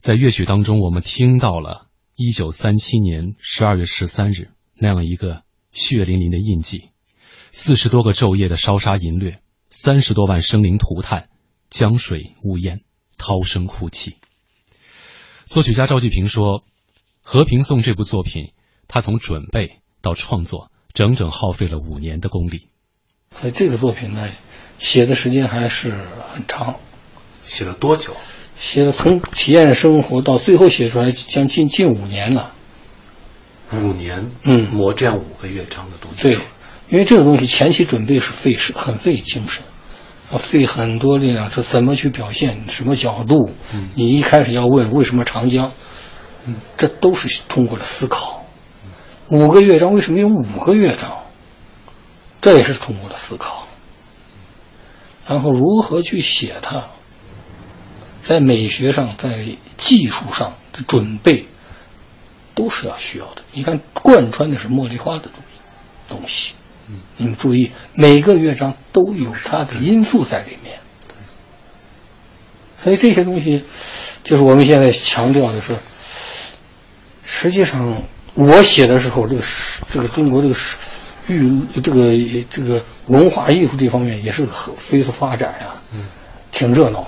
[0.00, 1.86] 在乐曲当中，我们听到了
[2.16, 6.88] 一九三七年十二月十三日那样一个血淋淋的印记，
[7.50, 9.38] 四十多个昼夜的烧杀淫掠，
[9.68, 11.28] 三十多万生灵涂炭，
[11.68, 12.80] 江水呜咽，
[13.16, 14.16] 涛声哭泣。
[15.44, 16.62] 作曲家赵季平说，
[17.22, 18.54] 《和平颂》这部作品，
[18.88, 22.66] 他从准备到创作，整整耗费了五年的功力。
[23.30, 24.28] 所以这个作品呢，
[24.80, 25.94] 写的时间还是
[26.32, 26.74] 很长。
[27.40, 28.16] 写了多久？
[28.58, 32.50] 写了从体验生活到最后写出来，将近近五年了。
[33.72, 36.22] 五年，嗯磨这样五个乐章的东西。
[36.22, 36.32] 对，
[36.90, 39.62] 因为这个东西前期准备是费时，很费精神，
[40.32, 41.48] 要费很多力量。
[41.50, 42.62] 是怎么去表现？
[42.68, 43.50] 什么角度？
[43.72, 45.72] 嗯你一开始要问为什么长江？
[46.46, 48.44] 嗯，这都是通过了思考。
[49.28, 51.12] 五个乐章为什么有五个乐章？
[52.42, 53.66] 这也是通过了思考。
[55.30, 56.86] 然后如何去写它？
[58.26, 59.46] 在美学上，在
[59.78, 61.46] 技术上的准备，
[62.56, 63.42] 都是要需要的。
[63.52, 65.28] 你看，贯穿的是茉莉花的
[66.08, 66.54] 东东西。
[67.16, 70.80] 你们注意，每个乐章都有它的因素在里面。
[72.76, 73.64] 所以这些东西，
[74.24, 75.76] 就是我们现在强调的是，
[77.24, 78.02] 实际上
[78.34, 80.54] 我写的时候，这个是这个中国这个
[81.30, 82.12] 是艺这个
[82.50, 86.04] 这个文化艺术这方面也是很飞速发展呀、嗯
[86.52, 87.06] 挺热闹，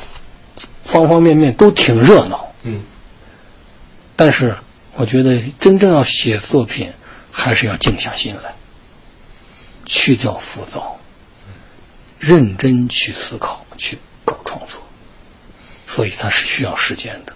[0.84, 2.52] 方方面面都挺热闹。
[2.62, 2.80] 嗯
[4.14, 4.56] 但是
[4.94, 6.92] 我觉得真正要写作品，
[7.30, 8.54] 还是要静下心来，
[9.84, 10.98] 去掉浮躁，
[12.20, 14.80] 认真去思考，去搞创作。
[15.88, 17.32] 所以它是需要时间的，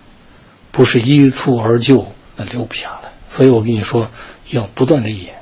[0.70, 2.07] 不是一蹴而就，
[2.37, 3.11] 那留不下来。
[3.30, 4.11] 所以我跟你说，
[4.51, 5.34] 要不断的演。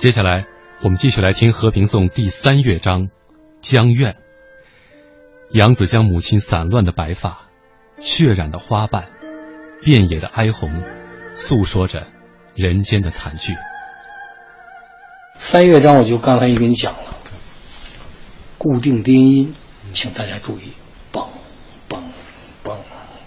[0.00, 0.46] 接下来，
[0.82, 3.08] 我们继续来听《和平颂》第三乐章
[3.60, 4.12] 《江苑》。
[5.52, 7.50] 杨子将母亲散乱的白发、
[7.98, 9.10] 血染的花瓣、
[9.82, 10.82] 遍野的哀鸿，
[11.34, 12.06] 诉说着
[12.54, 13.52] 人间的惨剧。
[15.38, 17.14] 三乐章我就刚才也跟你讲了，
[18.56, 19.54] 固定低音，
[19.92, 20.72] 请大家注意，
[21.12, 21.26] 梆
[21.90, 21.98] 梆
[22.64, 22.72] 梆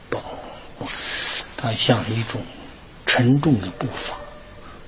[0.09, 0.17] 梆
[0.79, 0.87] 梆，
[1.55, 2.41] 它像一种
[3.05, 4.17] 沉重的步伐。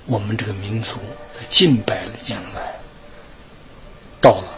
[0.06, 0.98] 我们这个民族
[1.34, 2.76] 在近百年来，
[4.20, 4.54] 到了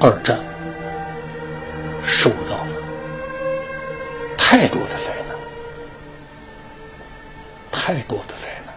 [0.00, 0.40] 二战，
[2.02, 2.68] 受到了
[4.38, 5.36] 太多的灾难，
[7.70, 8.74] 太多的灾难。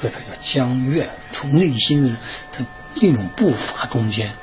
[0.00, 2.16] 所以它叫江月，从内心的
[2.52, 4.34] 他那种步伐中间，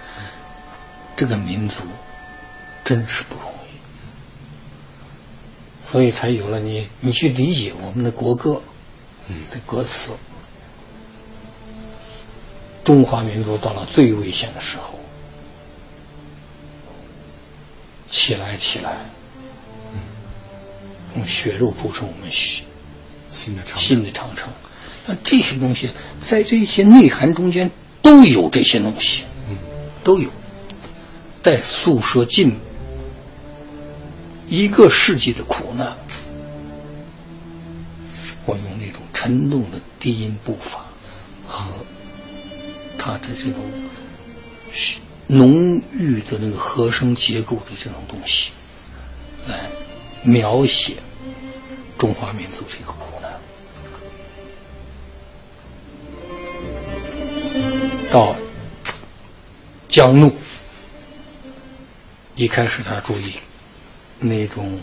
[1.16, 1.82] 这个民族
[2.84, 3.80] 真是不容易，
[5.92, 8.62] 所以才有了你你去理解我们的国歌，
[9.52, 10.12] 的歌词，
[12.84, 14.98] 中华民族到了最危险的时候，
[18.10, 18.98] 起来起来，
[21.16, 22.64] 用血肉筑成我们新
[23.30, 24.50] 新的长新的长城。
[25.06, 25.92] 那这些东西
[26.30, 27.72] 在这些内涵中间
[28.02, 29.58] 都有这些东西，嗯，
[30.04, 30.30] 都有，
[31.44, 32.58] 在诉说近
[34.48, 35.98] 一个世纪的苦难。
[39.28, 40.86] 沉重的低音步伐
[41.46, 41.70] 和
[42.98, 43.56] 它的这种
[45.28, 48.52] 浓郁的那个和声结构的这种东西，
[49.46, 49.70] 来
[50.24, 50.94] 描写
[51.98, 53.34] 中华民族这个苦难。
[58.10, 58.34] 到
[59.90, 60.34] 江怒，
[62.36, 63.34] 一开始他注意
[64.22, 64.80] 那种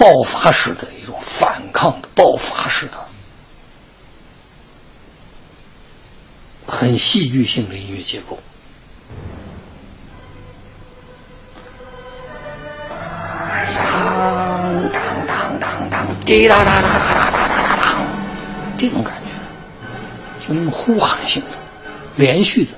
[0.00, 2.92] 爆发式的一种反抗的爆发式的，
[6.66, 8.38] 很戏剧性的音乐结构。
[14.90, 18.02] 当当当当当，滴答答答答答答答，
[18.78, 21.48] 这种感觉，就那种呼喊性的、
[22.16, 22.72] 连续的，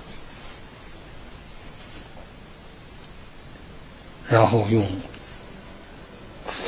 [4.28, 4.84] 然后用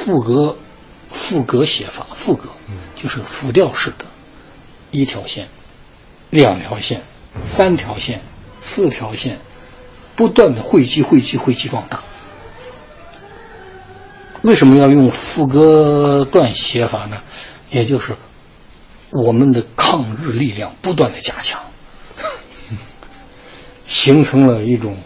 [0.04, 0.58] 副歌、
[1.08, 2.50] 副歌写法，副歌
[2.94, 4.04] 就是辅调式的，
[4.90, 5.48] 一条线、
[6.28, 7.02] 两条线、
[7.48, 8.20] 三条线、
[8.62, 9.38] 四条线，
[10.14, 12.02] 不断的汇集、汇集、汇集壮大。
[14.42, 17.22] 为什么要用副歌段写法呢？
[17.70, 18.14] 也就是
[19.08, 21.62] 我们的抗日力量不断的加强，
[23.88, 24.98] 形成了一种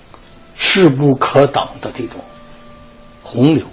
[0.57, 2.21] 势不可挡的这种
[3.23, 3.65] 洪流。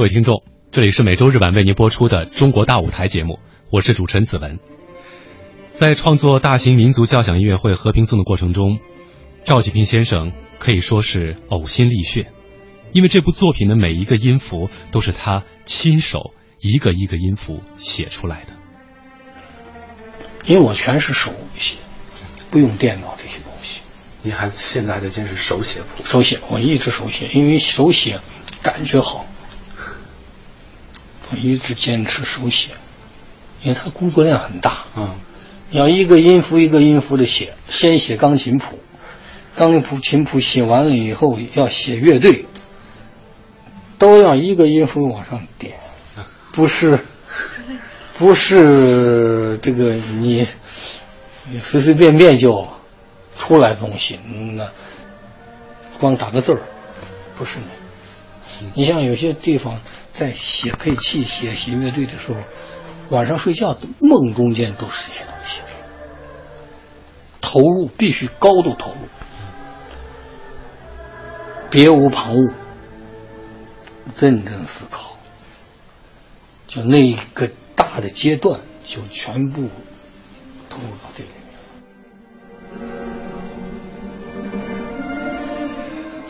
[0.00, 0.42] 各位听众，
[0.72, 3.38] 这里是每周日晚为您播出的《中国大舞台》节目，
[3.68, 4.58] 我是主持人子文。
[5.74, 8.78] 在创作大型民族交响音乐会《和平颂》的过程中，
[9.44, 12.32] 赵季平先生可以说是呕心沥血，
[12.92, 16.30] 因为这部作品的每一个音符都是他亲手
[16.60, 18.54] 一个一个音符写出来的。
[20.46, 21.74] 因为我全是手写，
[22.50, 23.82] 不用电脑这些东西。
[24.22, 26.06] 你还现在还在坚持手写谱？
[26.06, 28.18] 手写，我一直手写，因为手写
[28.62, 29.26] 感觉好。
[31.30, 32.70] 我一直坚持手写，
[33.62, 34.78] 因为它工作量很大。
[34.96, 35.14] 嗯，
[35.70, 38.80] 要一个音符一个音符的写，先写钢琴谱，
[39.56, 42.46] 钢琴谱琴谱写完了以后要写乐队，
[43.96, 45.74] 都要一个音符往上点，
[46.52, 46.98] 不是，
[48.18, 50.48] 不是这个你
[51.48, 52.66] 你随随便便就
[53.36, 54.18] 出来东西，
[54.56, 54.68] 那
[56.00, 56.62] 光打个字儿，
[57.36, 57.66] 不是你。
[58.74, 59.80] 你像有些地方。
[60.12, 62.40] 在写配器、写写乐队的时候，
[63.10, 65.60] 晚上睡觉梦中间都是这些东西，
[67.40, 68.98] 投入必须高度投入，
[71.70, 72.52] 别无旁骛，
[74.18, 75.16] 认真思考，
[76.66, 79.68] 就那个大的阶段就全部
[80.68, 81.30] 投入到这里。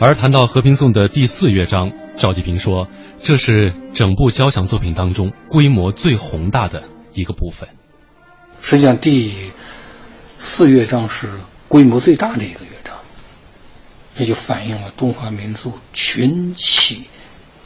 [0.03, 1.91] 而谈到《和平颂》的第四乐章。
[2.17, 2.87] 赵季平说
[3.21, 7.69] ：“这是整部交响作品当中规模最宏大的一个部分。
[8.63, 9.51] 实际上，第
[10.39, 11.29] 四乐章是
[11.67, 12.95] 规模最大的一个乐章，
[14.17, 17.05] 也就反映了中华民族群起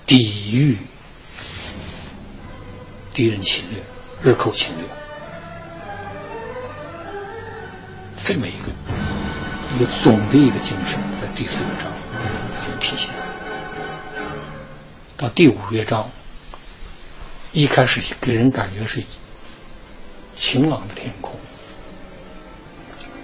[0.06, 0.78] 抵御
[3.14, 3.82] 敌人侵略、
[4.22, 4.86] 日寇侵略
[8.26, 8.74] 这么一个
[9.78, 11.95] 一个总的一个精神，在第四乐章
[12.86, 13.10] 体现。”
[15.18, 16.10] 到第五乐章，
[17.52, 19.02] 一开始给人感觉是
[20.36, 21.40] 晴朗的天空，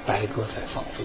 [0.06, 1.04] 白鸽在放飞。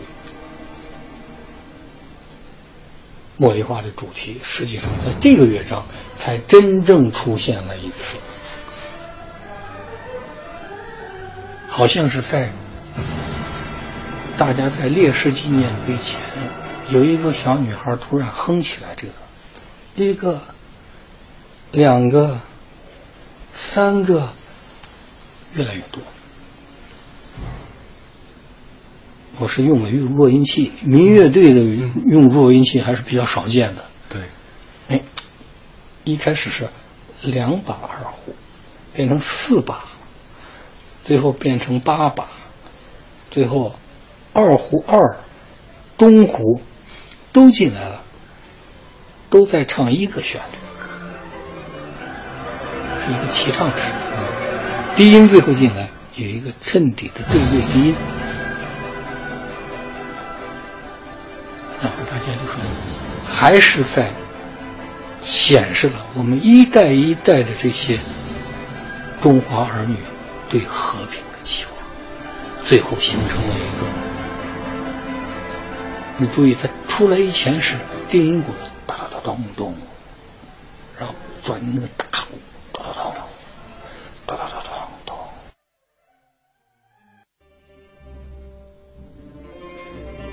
[3.38, 5.84] 茉莉花的主题，实际上在这个乐章
[6.18, 8.16] 才真正出现了一次，
[11.68, 12.50] 好像是在
[14.38, 16.18] 大家在烈士纪念碑前，
[16.90, 19.12] 有一个小女孩突然哼起来这个，
[19.96, 20.40] 一个。
[21.72, 22.40] 两个、
[23.52, 24.28] 三个，
[25.52, 26.00] 越来越多。
[29.38, 31.60] 我是用了用弱音器，民乐队的
[32.06, 33.84] 用弱音器还是比较少见的。
[34.08, 34.22] 对，
[34.88, 35.02] 哎，
[36.04, 36.68] 一开始是
[37.20, 38.34] 两把二胡，
[38.94, 39.84] 变成四把，
[41.04, 42.28] 最后变成八把，
[43.30, 43.74] 最后
[44.32, 45.16] 二胡二、
[45.98, 46.62] 中胡
[47.36, 48.00] 都进来了，
[49.28, 50.56] 都在唱一个旋律。
[53.04, 53.74] 是一个齐唱式，
[54.96, 57.94] 低音最后进来有一个衬底的对位低音，
[61.82, 62.58] 然后大家就说，
[63.26, 64.10] 还是在
[65.22, 68.00] 显示了我们一代一代的这些
[69.20, 69.98] 中华儿女
[70.48, 71.74] 对和平的期望，
[72.64, 74.05] 最后形成了一个。
[76.18, 77.76] 你注意，它出来以前是
[78.08, 78.50] 定音鼓
[78.86, 79.74] 哒哒咚咚，
[80.98, 82.38] 然后转那个大鼓。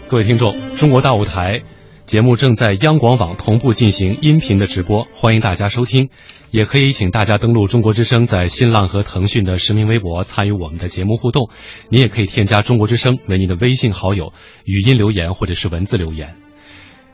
[0.10, 1.64] 各位听众，中国大舞台
[2.06, 6.12] 节目正在央广网同步进行音频的直播，欢迎大家收听。
[6.54, 11.50] 也可以请大家登录中国之声在新浪和腾讯的实名微博参与我们的节目互动。
[11.90, 14.34] 您也可以添加中国之声为您的微信好友，
[14.64, 16.36] 语音留言或者是文字留言。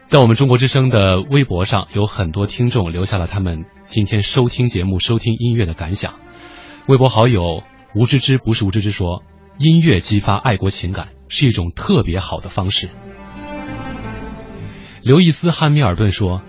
[0.07, 6.15] 在我们中国之声的微博上，有很多听众留下了他们今天收听节目、收听音乐的感想。
[6.89, 7.63] 微博好友
[7.95, 9.23] 吴芝芝不是吴芝芝说
[9.57, 12.89] ：“音乐激发爱国情感。”是一种特别好的方式。
[15.01, 16.41] 刘易斯·汉密尔顿说：“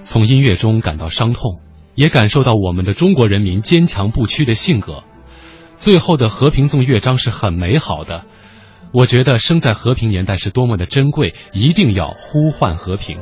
[0.00, 1.60] 从音乐中感到伤痛，
[1.98, 5.02] 也感受到我们的中国人民坚强不屈的性格。
[5.74, 8.22] 最后的和平颂乐章是很美好的。
[8.92, 13.18] 我觉得生在和平年代是多么的珍贵，一定要呼唤和平。”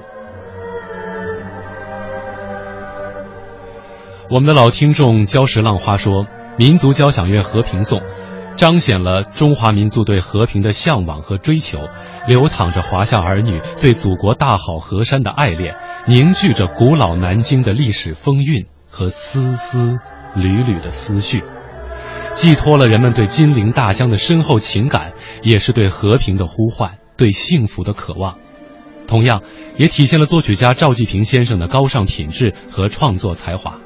[4.29, 6.27] 我们的老听众礁石浪花说
[6.59, 7.99] ：“民族交响乐《和平颂》。”
[8.57, 11.89] 彰显了中华民族对和平的向往和追求，
[12.27, 15.77] 流淌着华夏儿女对祖国大好河山的爱恋，
[16.09, 19.97] 凝聚着古老南京的历史风韵和丝丝
[20.37, 21.43] 缕缕的思绪，
[22.33, 28.39] 寄托了人们对金陵大江的深厚情感，也是对和平的呼唤，对幸福的渴望。
[29.09, 29.43] 同样，
[29.79, 33.81] 也体现了作曲家赵季平先生的高尚品质和创作才华。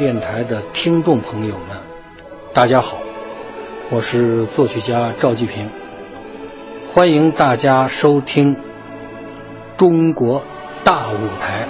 [0.00, 1.76] 电台的听众朋友们，
[2.54, 2.96] 大家好，
[3.90, 5.68] 我是作曲家赵继平，
[6.94, 8.56] 欢迎大家收听
[9.76, 10.42] 《中国
[10.82, 11.66] 大舞台》。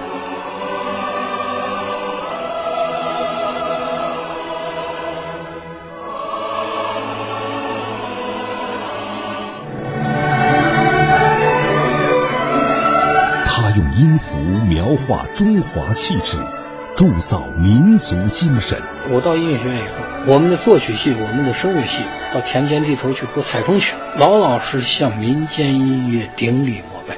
[13.44, 16.38] 他用音符描画中华气质，
[16.96, 18.78] 铸造民族精神。
[19.10, 21.98] 我到音乐学院以后，我们的作曲系、我们的声乐系
[22.34, 27.16] 到田间地头去播采风曲，老老实实向民间音乐顶礼膜拜。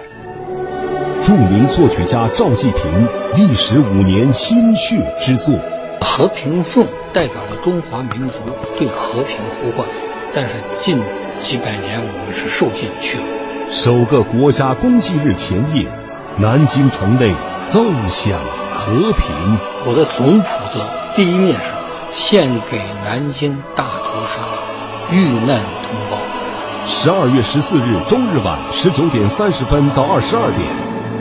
[1.20, 5.54] 著名作曲家赵季平历时五年心血之作
[6.00, 8.34] 《和平颂》，代表了中华民族
[8.78, 9.86] 对和平呼唤。
[10.34, 10.98] 但是近
[11.42, 13.24] 几百年，我们是受尽屈辱。
[13.68, 15.86] 首个国家公祭日前夜，
[16.38, 18.38] 南京城内奏响
[18.70, 19.58] 和平。
[19.84, 21.62] 我的总谱的第一面是
[22.12, 24.40] 献给南京大屠杀
[25.10, 25.16] 遇
[25.46, 26.18] 难同胞。
[26.84, 30.68] 十二月十四日周日晚十九点三十分到二十二点，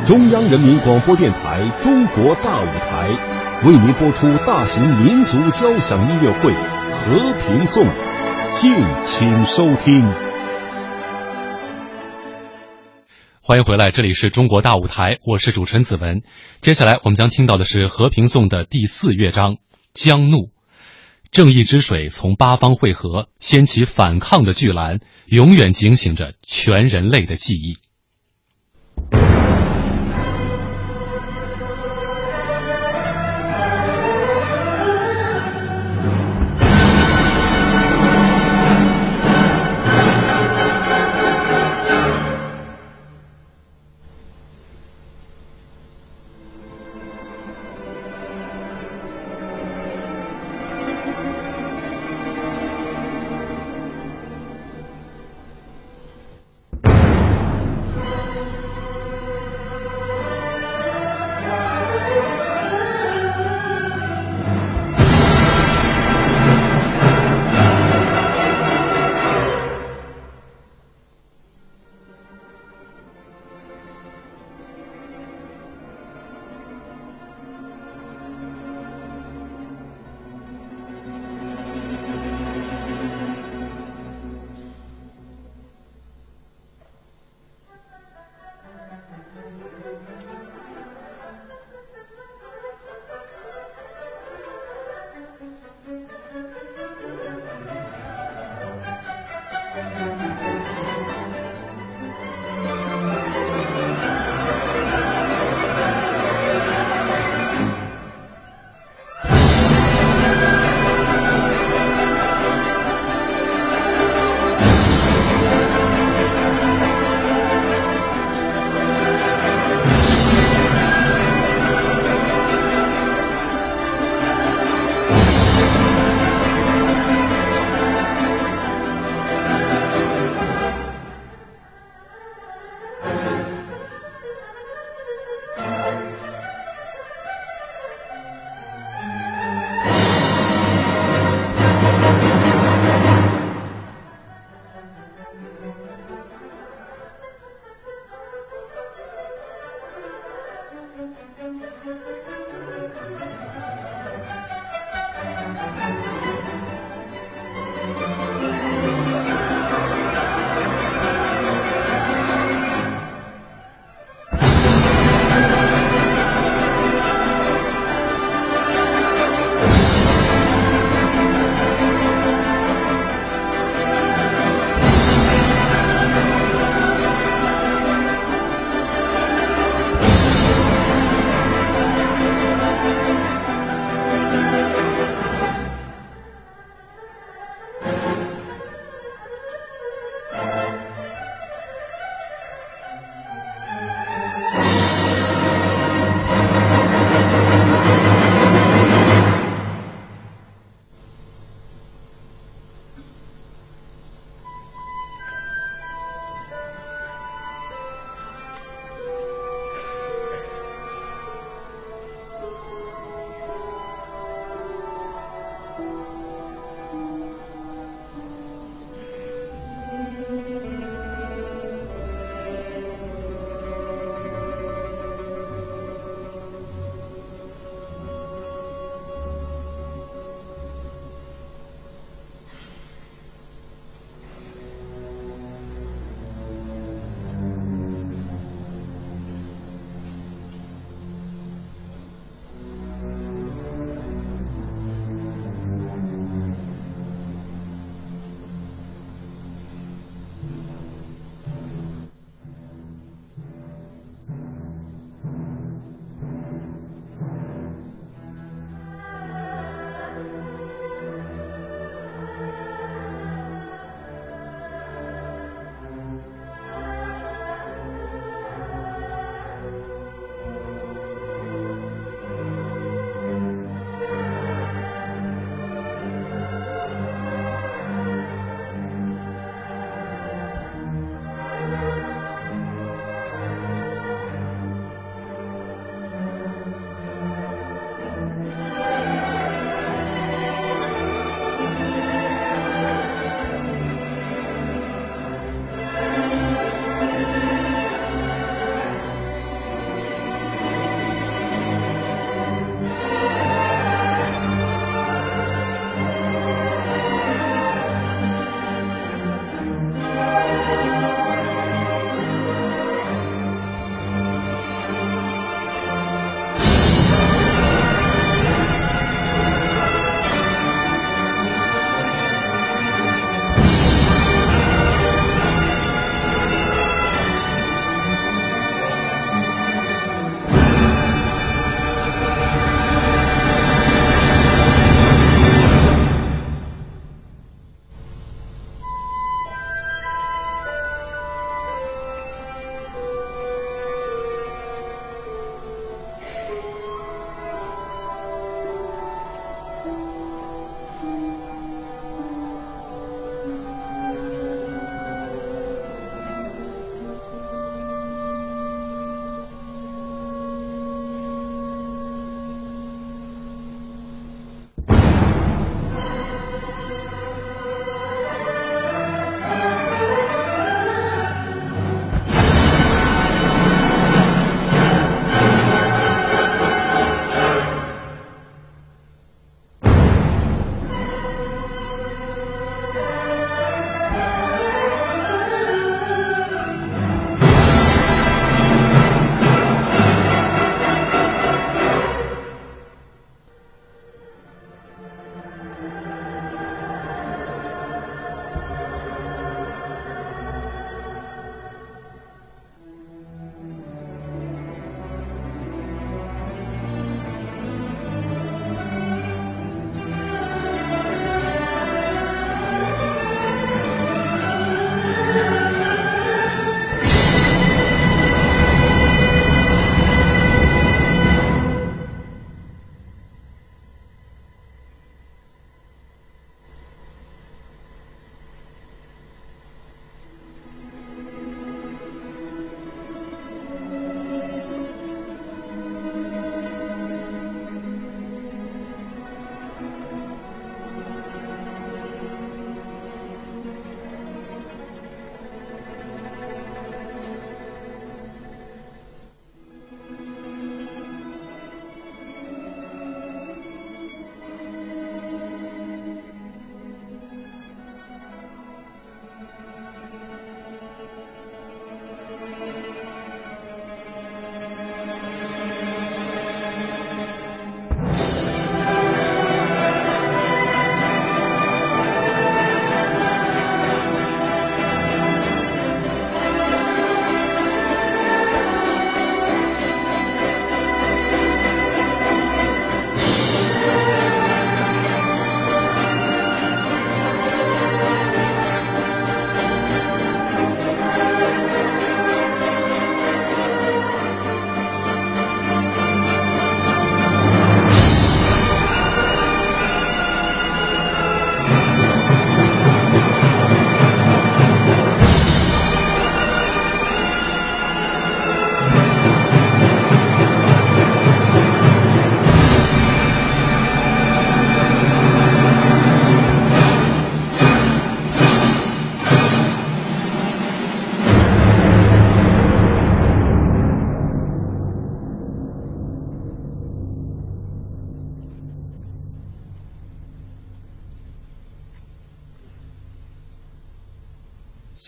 [0.05, 3.09] 中央人民广播电台《中国大舞台》
[3.67, 7.85] 为您播出大型民族交响音乐会《和平颂》，
[8.53, 10.30] 敬请收听。
[13.43, 16.21] 欢迎回来，这里是中国大舞台，我是主持人子文。
[16.61, 19.53] 接下来我们将听到的是《和平颂》的第四乐章
[19.95, 20.37] 《江怒》。
[21.31, 27.77] 正义之水从八方汇合，掀起反抗的巨澜，永远警醒着全人类的记忆。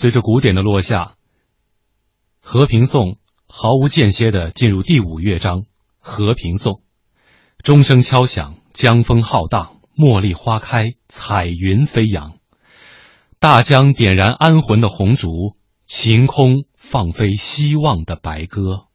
[0.03, 1.05] 随着鼓点的落下，
[2.41, 3.11] 《和平颂》
[3.47, 5.61] 毫无间歇的进入第五乐章
[5.97, 6.73] 《和平颂》，
[7.59, 12.37] 钟声敲响，江风浩荡，茉莉花开，彩云飞扬，
[13.39, 18.87] 大江点燃安魂的红烛，晴空放飞希望的白鸽。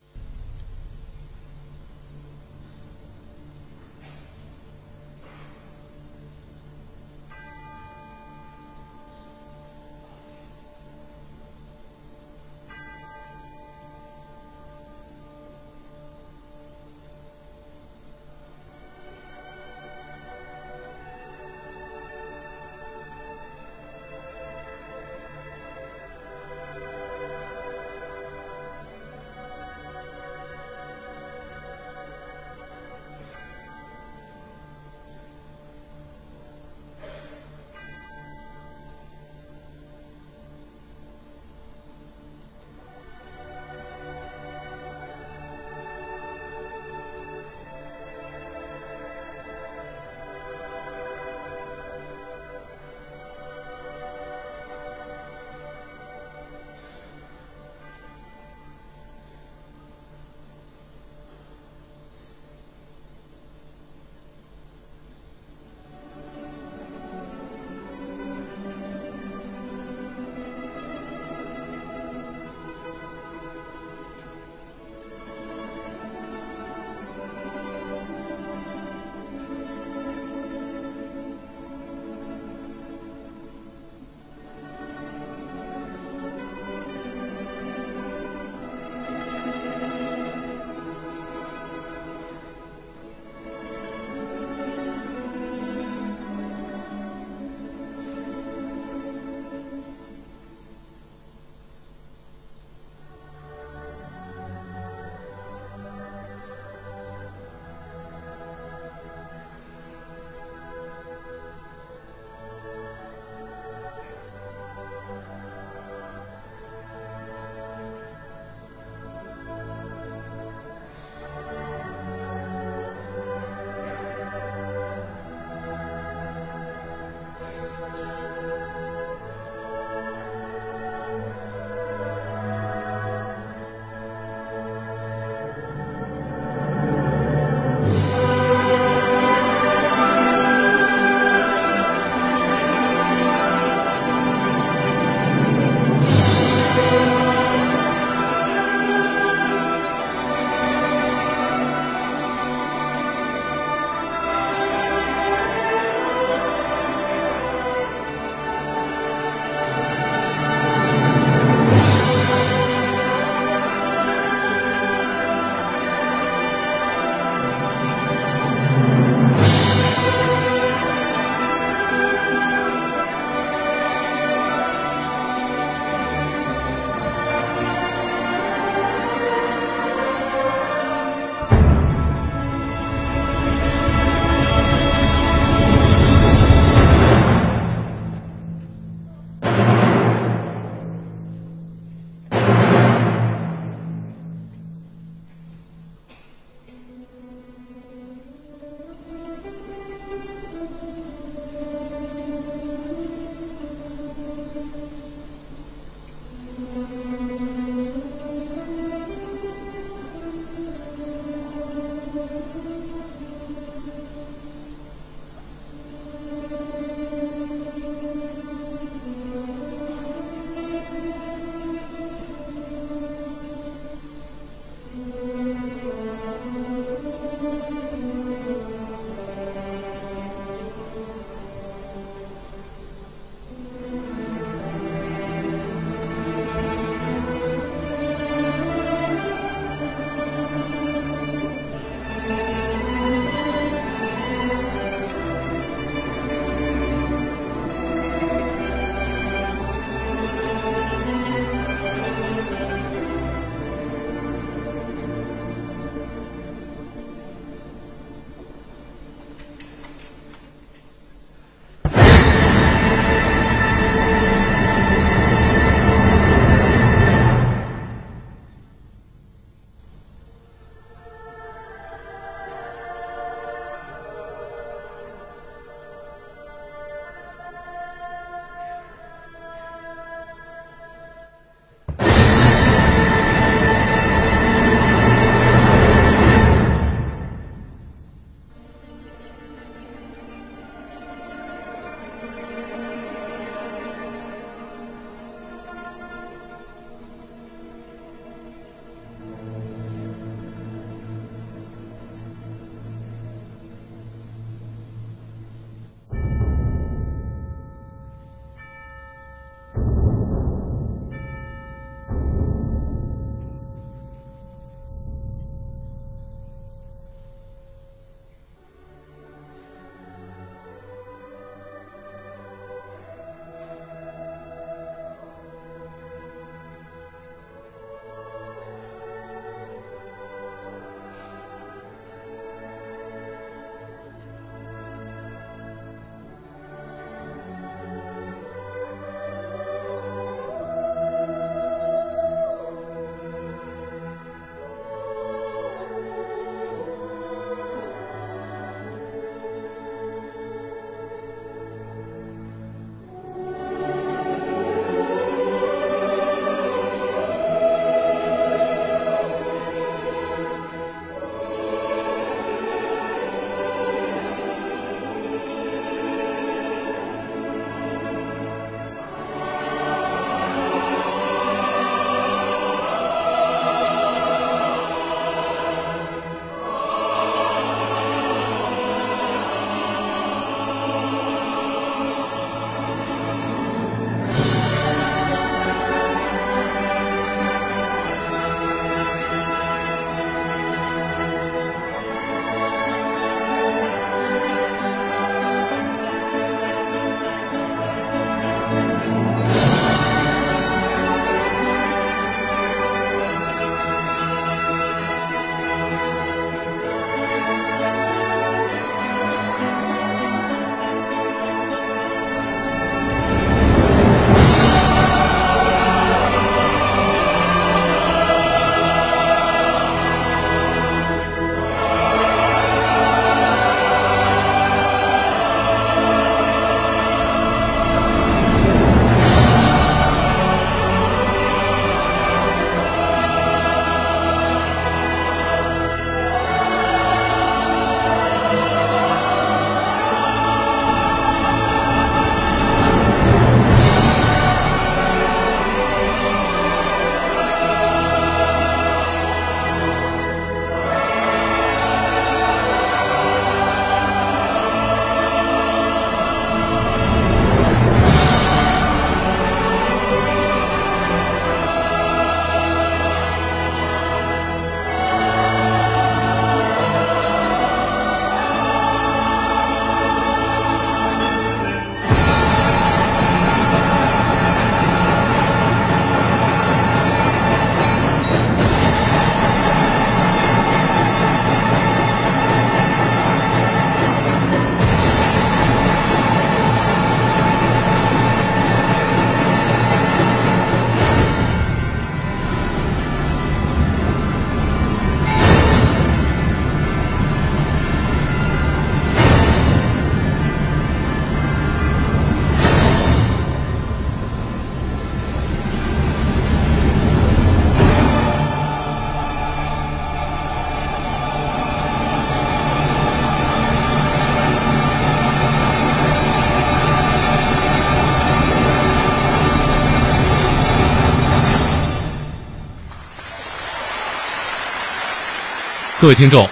[526.00, 526.49] 各位听众，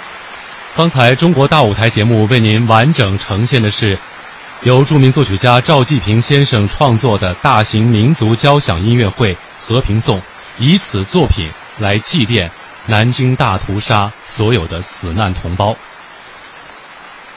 [0.75, 3.97] 刚才中国大舞台节目为您完整呈现的是
[4.65, 10.19] 由著名作曲家赵季平先生创作的大型民族交响音乐会《和平颂》，
[10.59, 11.49] 以此作品
[11.79, 12.51] 来祭奠
[12.89, 15.77] 南京大屠杀所有的死难同胞。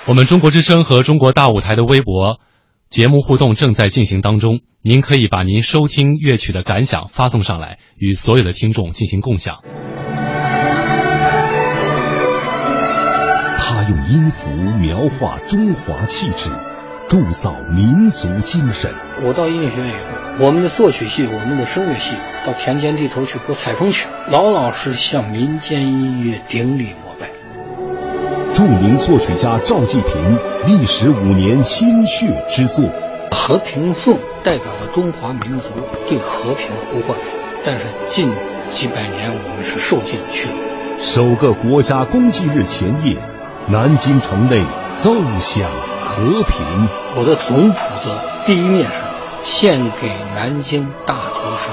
[0.08, 2.40] 我们中国之声和中国大舞台的微博
[2.90, 9.60] 节目互动正在进行当中，您可以把您收听乐曲的感想发送上来，与所有的听众进行共享。
[13.82, 16.50] 他用音符描画中华气质，
[17.08, 18.92] 铸造民族精神。
[19.22, 22.12] 我到音乐学院以后，我们的作曲系、我们的声乐系
[22.46, 27.30] 到田间地头去播采风曲，老老实实向民间音乐顶礼膜拜。
[28.54, 32.84] 著名作曲家赵季平历时五年心血之作
[33.32, 35.70] 《和平颂》，代表了中华民族
[36.10, 37.18] 对和平的呼唤。
[37.66, 38.30] 但是近
[38.74, 40.56] 几百年，我们是受尽了屈辱。
[40.98, 43.16] 首个国家公祭日前夜。
[43.72, 44.66] 南京城内
[44.96, 45.70] 奏响
[46.02, 46.90] 和平。
[47.16, 48.98] 我的总谱的第一面是
[49.44, 51.70] 献给南京大屠杀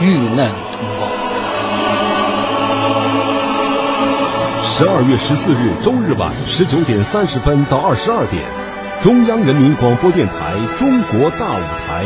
[0.00, 1.06] 遇难同胞。
[4.62, 8.44] 十二月十四日周日晚十九点三十分到二十二点，
[9.02, 12.04] 中央人民广播电台《中国大舞台》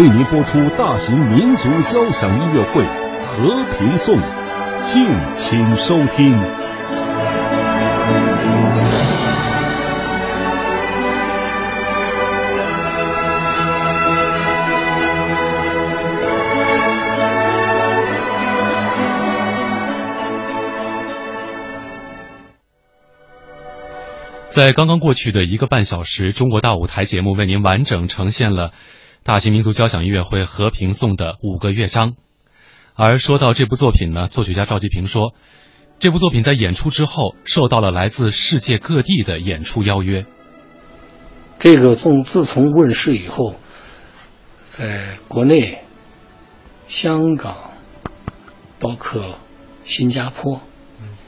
[0.00, 2.82] 为您播出大型民族交响音乐会
[3.26, 4.16] 《和平颂》，
[4.86, 6.63] 敬请收听。
[24.54, 28.70] 在刚刚过去的一个半小时，中国大舞台节目为您完整呈现了
[29.24, 32.14] 大型民族交响音乐会《和平颂》的五个乐章。
[32.94, 35.34] 而说到这部作品呢，作曲家赵季平说，
[35.98, 40.24] 这部作品在演出之后受到了来自世界各地的演出邀约。
[41.58, 43.56] 这个从自从问世以后，
[44.70, 45.80] 在国内、
[46.86, 47.72] 香港，
[48.78, 49.36] 包括
[49.84, 50.60] 新加坡，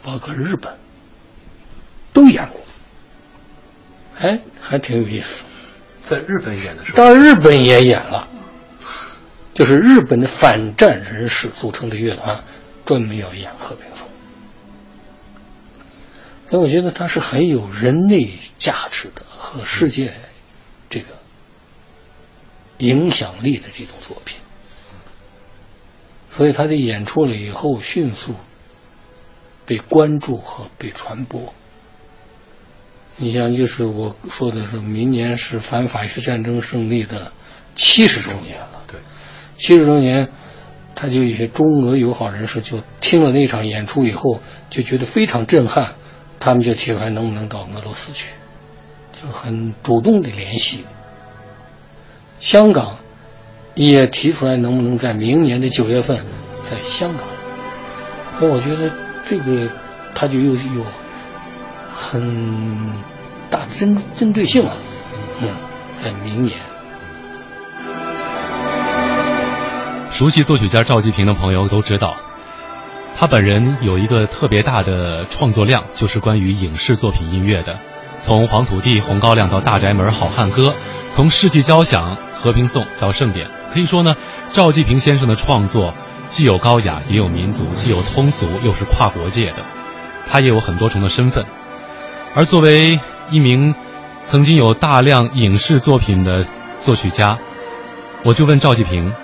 [0.05, 0.77] 包括日本，
[2.13, 2.61] 都演过。
[4.19, 5.45] 哎，还挺有意思。
[6.01, 8.29] 在日本演的时候，到日本也演了，
[9.53, 12.45] 就是日本的反战人士组成的乐团，
[12.85, 14.09] 专门要演《和平颂》。
[16.51, 20.15] 所以我觉得它是很有人类价值的和世界
[20.89, 21.07] 这个
[22.79, 24.39] 影响力的这种作品。
[26.31, 28.35] 所以他的演出了以后，迅速
[29.65, 31.53] 被关注和被传播。
[33.19, 37.33] 你像，就是我说的是，明年是反法西斯战争胜利的
[37.75, 38.83] 七十周年了。
[38.87, 39.01] 对，
[39.57, 40.29] 七十周年，
[40.95, 45.95] 他就有些中俄友好人士就听了那场演出以后，就觉得非常震撼，
[46.39, 48.29] 他们就提出来能不能到俄罗斯去，
[49.13, 50.85] 就很主动的联系。
[52.39, 52.99] 香港
[53.75, 56.23] 也提出来能不能在明年的九月份
[56.71, 57.27] 在香港。
[58.39, 58.91] 所以我觉得
[59.25, 59.71] 这个
[60.15, 60.85] 他就又又。
[61.97, 62.93] 很
[63.51, 64.75] 大的针针对性啊，
[65.41, 65.49] 嗯，
[66.03, 66.59] 在明年。
[70.11, 72.17] 熟悉作曲家赵季平的朋友都知道，
[73.17, 77.79] 他本人有一个特别大的创作量，就是关于影视作品音乐的。
[78.19, 80.71] 从《黄土地》《红高粱》到《大宅门》《好汉歌》，
[81.11, 82.13] 从《世纪交响》
[82.43, 84.17] 《和平颂》到《盛典》，可以说呢，
[84.53, 85.93] 赵季平先生的创作
[86.31, 89.65] 既有高雅，也有民族，既有通俗，又是跨国界的。
[90.29, 91.45] 他也有很多重的身份。
[92.37, 93.01] 而作为
[93.31, 93.75] 一名
[94.23, 96.45] 曾经有大量影视作品的
[96.85, 97.39] 作曲家，
[98.27, 99.15] 我就问赵季平：“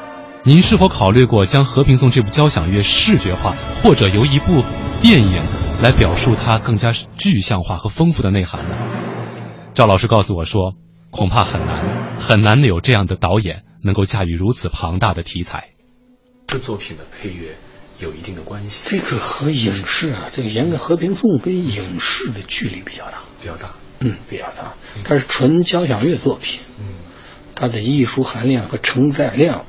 [0.45, 4.65] 您是否考虑过将《和平颂》这部交响乐视觉化，或者由一部
[5.03, 5.43] 电影
[5.83, 8.77] 来表述它更加具象化和丰富的内涵呢？”
[9.75, 10.73] 赵老师告诉我说
[11.13, 15.69] ：“恐怕很难，很难有这样的导演能够驾驭如此庞大的题材。”
[16.49, 17.57] 这作品的配乐。
[18.03, 18.83] 有一定的关系。
[18.87, 23.70] 这个和影视啊，这个《严格和平颂》跟影视的距离比较大，比较大，
[24.01, 24.74] 嗯，比较大。
[25.05, 26.87] 它是纯交响乐作品，嗯，
[27.55, 29.65] 它的艺术含量和承载量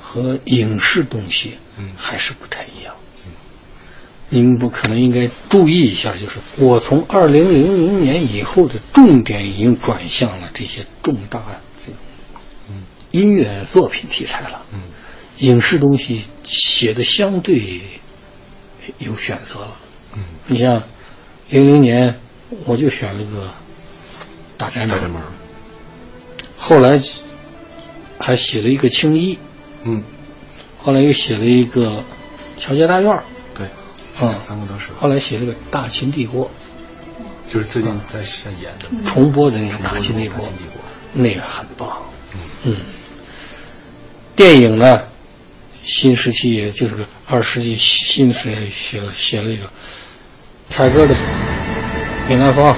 [0.00, 2.94] 和影视东西，嗯，还是不太一样。
[3.26, 3.32] 嗯，
[4.30, 11.42] 您不可能应该注意一下，就是我从二零零零年以后的重点已经转向了这些重大
[11.78, 11.94] 这种
[13.10, 14.80] 音乐作品题材了，嗯。
[15.38, 17.80] 影视东西写的相对
[18.98, 19.76] 有选择了，
[20.14, 20.82] 嗯，你像
[21.50, 22.18] 零零年
[22.64, 23.52] 我就选了个
[24.56, 25.22] 大宅门，
[26.56, 27.00] 后来
[28.18, 29.38] 还写了一个青衣，
[29.84, 30.02] 嗯，
[30.78, 32.02] 后来又写了一个
[32.56, 33.22] 乔家大院
[33.54, 33.68] 对，
[34.22, 34.92] 嗯，三个都是。
[34.92, 36.46] 后来写了个《大秦帝国》，
[37.52, 38.88] 就是最近在在演的。
[39.04, 40.80] 重播的那个《大秦帝国》，大秦帝国。
[41.12, 42.02] 那个很棒。
[42.64, 42.76] 嗯，
[44.34, 45.02] 电影呢，
[45.86, 49.70] 新时期就是个二十世纪新时代写了写了一个
[50.68, 51.14] 凯歌的
[52.28, 52.74] 《梅兰芳》，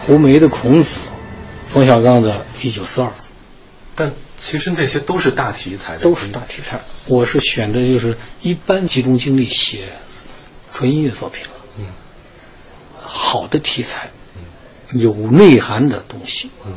[0.00, 0.98] 胡梅的《孔子》，
[1.72, 3.08] 冯小刚的《一九四二》。
[3.94, 6.80] 但其实那些都是大题材的，都是大题材。
[7.06, 9.84] 我是选的就是一般集中精力写
[10.72, 11.50] 纯音乐作品了。
[11.78, 11.86] 嗯，
[13.00, 16.76] 好的题材，嗯，有内涵的东西，嗯，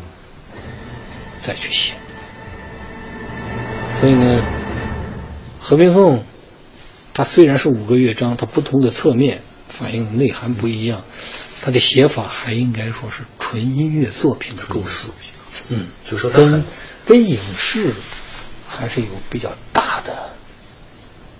[1.45, 1.93] 再去写。
[3.99, 4.41] 所以呢，
[5.59, 6.19] 《和平凤》
[7.13, 11.03] 它虽然是五个乐章，它不同的侧面反映内涵不一样，
[11.61, 15.11] 它的写法还应该说是纯音乐作品的构思。
[15.75, 16.63] 嗯，就是说跟
[17.05, 17.93] 跟影视
[18.67, 20.29] 还是有比较大的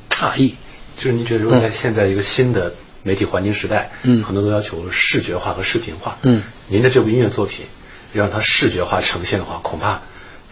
[0.10, 0.56] 差异。
[0.98, 7.68] 就是您觉得，如果在现在一个新的媒体环境时代，嗯，很多都要求视觉化和视频化，嗯，您的这部音乐作品
[8.12, 10.02] 让它视觉化呈现的话，恐怕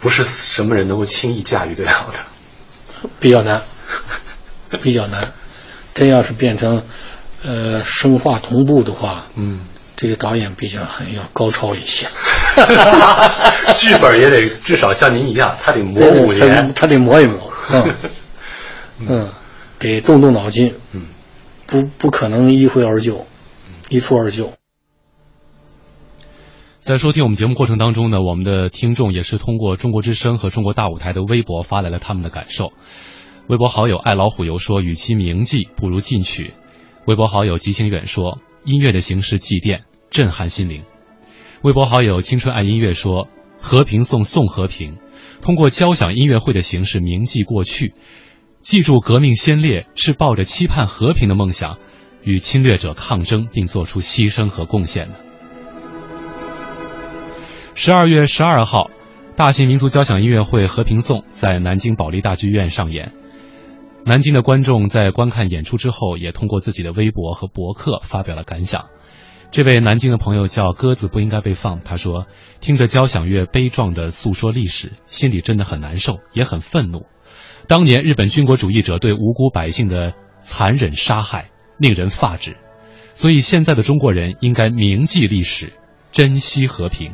[0.00, 2.18] 不是什么人能够轻易驾驭得了的，
[3.20, 3.62] 比较难，
[4.82, 5.32] 比较难。
[5.94, 6.82] 真要是变成
[7.42, 9.60] 呃生化同步的话，嗯。
[10.00, 12.06] 这个导演比较很要高超一些，
[13.76, 17.96] 剧本也得至少像您一样，他得磨五年，他得磨一磨， 嗯，
[19.08, 19.32] 嗯，
[19.80, 21.06] 得动动脑筋，嗯，
[21.66, 23.26] 不不可能一挥而就，
[23.88, 24.52] 一蹴而就。
[26.88, 32.72] 在收听我们节目过程当中呢，我们的听众也是通过中国之声和中国大舞台的微博发来了他们的感受。
[33.46, 36.54] 微博好友爱老虎油说：“与其铭记，不如进取。”
[37.06, 40.84] 微博好友吉星远说：“音乐的形式祭奠。”震撼心灵。
[41.60, 43.28] 微博好友青春爱音乐说
[43.60, 44.96] ：“和平颂颂和平，
[45.42, 47.92] 通过交响音乐会的形式铭记过去，
[48.62, 51.76] 记住革命先烈是抱着期盼和平的梦想，
[52.22, 55.16] 与侵略者抗争，并做出牺牲和贡献的。”
[57.80, 58.90] 十二月十二号，
[59.36, 63.12] 大型民族交响音乐会《和平颂》在南京保利大剧院上演。
[64.04, 68.86] 南京的观众在观看演出之后，也通过自己的微博和博客发表了感想。
[69.52, 71.80] 这位南京的朋友叫鸽子不应该被放。
[71.84, 72.26] 他说
[72.58, 77.06] ：“听着交响乐悲壮的诉说历史，心里真的很难受，也很愤怒。
[77.68, 82.56] 当年日本军国主义者对无辜百姓的残忍杀害，令人发指。
[83.14, 85.74] 所以现在的中国人应该铭记历史，
[86.10, 87.12] 珍惜和平。”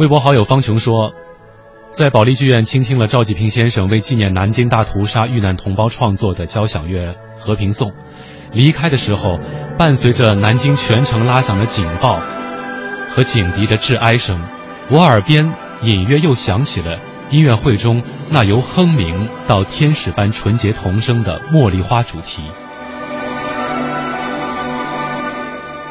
[0.00, 1.12] 微博好友方琼说。
[1.92, 7.90] 在保利剧院倾听了赵季平先生为纪念南京大屠杀遇难同胞创作的交响乐《和平颂》，
[8.52, 9.38] 离开的时候，
[9.76, 12.20] 伴随着南京全城拉响的警报
[13.10, 14.40] 和警笛的致哀声，
[14.88, 15.52] 我耳边
[15.82, 17.00] 隐约又响起了
[17.30, 22.44] 音乐会中那由哼鸣到天使般纯洁童声的茉莉花主题，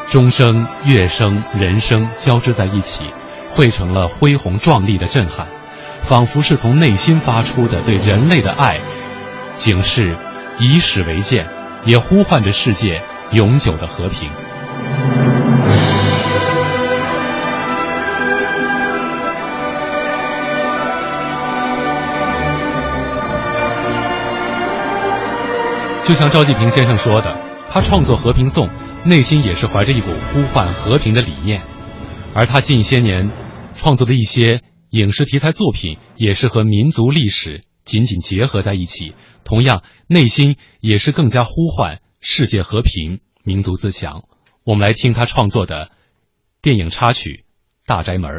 [0.07, 3.03] 钟声、乐声、人声交织在一起，
[3.53, 5.47] 汇成了恢宏壮丽的震撼。
[6.01, 8.79] 仿佛是从内心发出的对人类的爱，
[9.55, 10.15] 警示
[10.57, 11.45] 以史为鉴，
[11.85, 13.01] 也呼唤着世界
[13.31, 14.29] 永久的和平。
[26.05, 27.37] 就像赵季平先生说的，
[27.69, 28.67] 他创作《和平颂》，
[29.03, 31.61] 内心也是怀着一股呼唤和平的理念，
[32.33, 33.29] 而他近些年
[33.75, 34.61] 创作的一些。
[34.91, 44.23] 影视题材作品也是和民族历史紧紧结合在一起，同样内心也是更加呼唤世界和平、民族自强。
[44.63, 45.91] 我们来听他创作的
[46.63, 47.45] 电影插曲
[47.87, 48.31] 《大宅门》。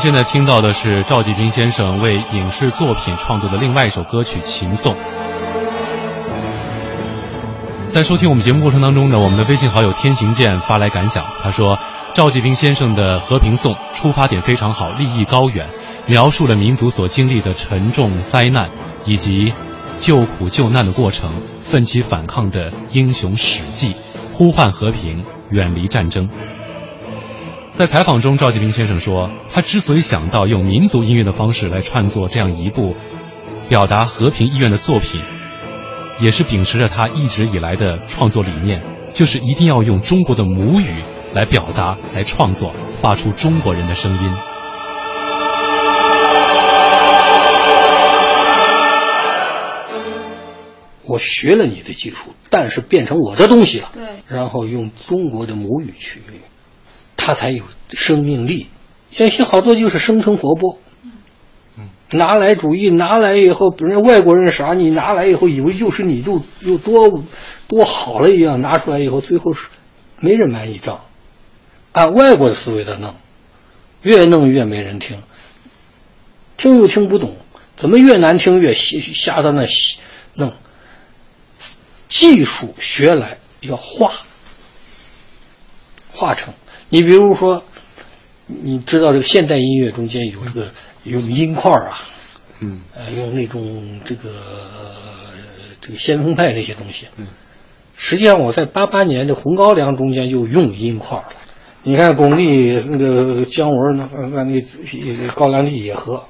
[0.00, 4.94] 现在听到的是赵继平先生为影视作品创作的另外一首歌曲《秦颂》。
[7.90, 11.78] 在收听我们节目过程当中呢，我们的微信好友天行健发来感想，他说
[12.14, 15.66] ：“赵继平先生的《和平颂》出发点非常好，立意高远，
[16.06, 18.70] 描述了民族所经历的沉重灾难
[19.04, 19.52] 以及
[19.98, 23.94] 救苦救难的过程，奋起反抗的英雄史记，
[24.32, 26.26] 呼唤和平，远离战争。”
[27.80, 32.94] 在采访中，赵继平先生说，他之所以想到用民族音乐的方式来创作这样一部
[33.70, 35.22] 表达和平意愿的作品，
[36.20, 38.82] 也是秉持着他一直以来的创作理念，
[39.14, 40.88] 就是一定要用中国的母语
[41.32, 44.30] 来表达、来创作，发出中国人的声音。
[51.06, 53.88] 我学了你的技术，但是变成我的东西了。
[53.94, 56.20] 对，然后用中国的母语去。
[57.20, 58.68] 它才有生命力，
[59.10, 60.78] 有些好多就是生吞活剥。
[62.12, 67.22] 拿来主义拿来以后，人家外国人啥，你拿来以后以为就是你就有多
[67.68, 69.68] 多好了一样，拿出来以后最后是
[70.18, 71.02] 没人买你账。
[71.92, 73.14] 按外国的思维在弄，
[74.00, 75.22] 越弄越没人听，
[76.56, 77.36] 听又听不懂，
[77.76, 79.64] 怎么越难听越瞎瞎在那
[80.34, 80.52] 弄？
[82.08, 84.14] 技术学来要化，
[86.12, 86.54] 化成。
[86.90, 87.62] 你比如说，
[88.46, 90.68] 你知道这个现代音乐中间有这个
[91.04, 92.00] 用音块啊，
[92.60, 94.28] 嗯，呃，用那种这个
[95.80, 97.28] 这个先锋派那些东西，嗯，
[97.96, 101.28] 实际上我在八八年的红高粱中间就用音块了。
[101.84, 104.60] 你看巩俐那个姜文那那那
[105.34, 106.24] 高粱地野河，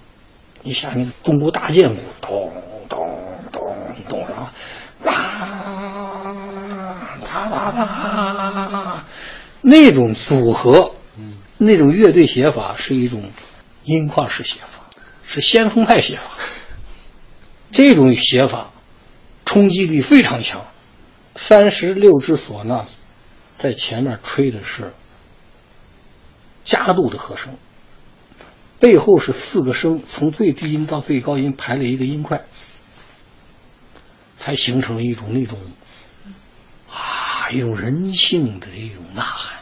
[0.63, 2.53] 一下那中国大剑鼓，咚
[2.89, 3.01] 咚
[3.51, 3.63] 咚
[4.09, 4.29] 咚上，
[5.05, 5.13] 啦
[7.49, 8.50] 啦啦啦。
[9.63, 10.95] 那种组合，
[11.59, 13.31] 那种乐队写法是一种
[13.85, 14.89] 音块式写法，
[15.23, 16.23] 是先锋派写法。
[17.71, 18.73] 这种写法
[19.45, 20.67] 冲击力非常强。
[21.37, 22.85] 三十六支唢呐
[23.59, 24.93] 在前面吹的是
[26.65, 27.55] 加度的和声，
[28.79, 32.43] 背后是四个声从最低音到最高音排了一个音块，
[34.39, 35.59] 才形成了一种那种。
[37.51, 39.60] 一种人性的一种呐喊。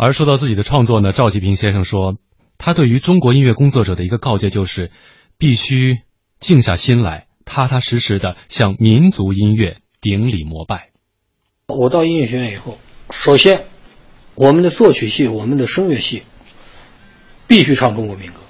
[0.00, 2.18] 而说到自己的创作呢，赵继平先生说，
[2.56, 4.92] 他对于中国音乐工作者的一个告诫就是，
[5.38, 5.98] 必须
[6.38, 10.90] 静下心来，踏踏实实的向民族音乐顶礼膜拜。
[11.66, 12.78] 我到音乐学院以后，
[13.10, 13.64] 首先，
[14.36, 16.22] 我们的作曲系、我们的声乐系，
[17.48, 18.40] 必须唱中国民歌。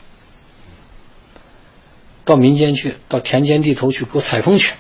[2.27, 4.75] 到民间去，到田间地头去给我采风去，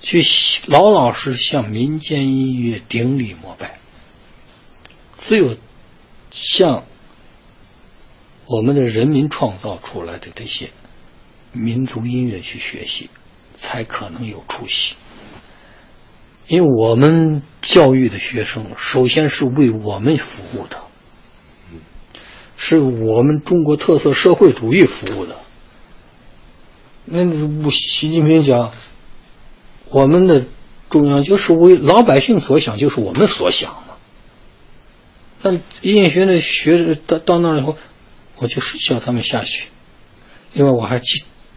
[0.00, 0.22] 去
[0.68, 3.78] 老老实实向民间音乐顶礼膜拜。
[5.28, 5.58] 只有
[6.30, 6.84] 向
[8.46, 10.70] 我们的人民创造出来的这些
[11.52, 13.10] 民族音乐去学习，
[13.52, 14.94] 才可能有出息。
[16.46, 20.78] 因为我们教育的学生，首先是为我们服务的，
[22.56, 25.36] 是我们中国特色社会主义服务的。
[27.04, 27.22] 那
[27.68, 28.72] 习近平讲，
[29.90, 30.46] 我们的
[30.88, 33.76] 中央就是为老百姓所想，就是我们所想
[35.42, 35.50] 嘛。
[35.50, 35.52] 那
[35.88, 37.76] 音乐学的学到到那儿以后，
[38.36, 39.68] 我就是叫他们下去，
[40.52, 41.00] 因为我还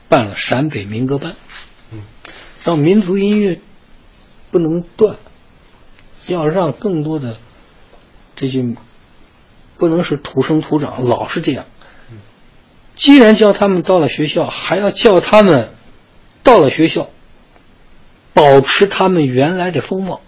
[0.10, 1.36] 办了陕北民歌班，
[2.64, 3.60] 让民族音乐。
[4.52, 5.16] 不能断，
[6.28, 7.38] 要让更多的
[8.36, 8.62] 这些
[9.78, 11.64] 不能是土生土长，老是这样。
[12.98, 15.70] 既然叫他们到了学校，还要叫他们
[16.44, 17.12] 到了学校
[18.34, 20.20] 保持他们原来的风貌，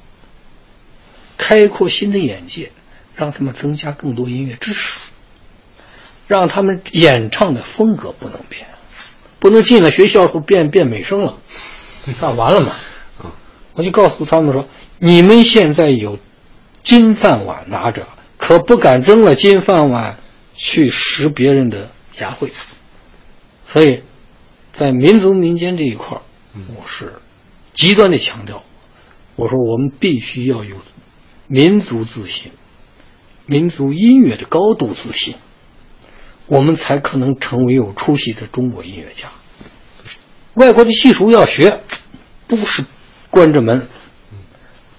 [1.38, 2.72] 开阔新的眼界，
[3.16, 5.12] 让他们增加更多音乐知识，
[6.28, 8.68] 让他们演唱的风格不能变，
[9.40, 11.38] 不能进了学校后变变美声了，
[12.22, 12.72] 那完了嘛。
[13.76, 14.68] 我就告诉他们说
[15.00, 16.20] ：“你们现在有
[16.84, 18.08] 金饭碗拿着，
[18.38, 20.20] 可不敢扔了金饭碗
[20.54, 22.52] 去拾别人的牙慧。
[23.66, 24.04] 所以，
[24.74, 26.20] 在民族民间这一块
[26.56, 27.14] 我是
[27.74, 28.64] 极端的强调，
[29.36, 30.76] 我说我们必须要有
[31.48, 32.52] 民族自信，
[33.46, 35.36] 民族音乐的高度自信，
[36.48, 39.32] 我们才可能成为有出息的中国音乐家。
[40.54, 41.82] 外国的技术要学，
[42.48, 42.86] 不是。”
[43.34, 43.88] 关着门，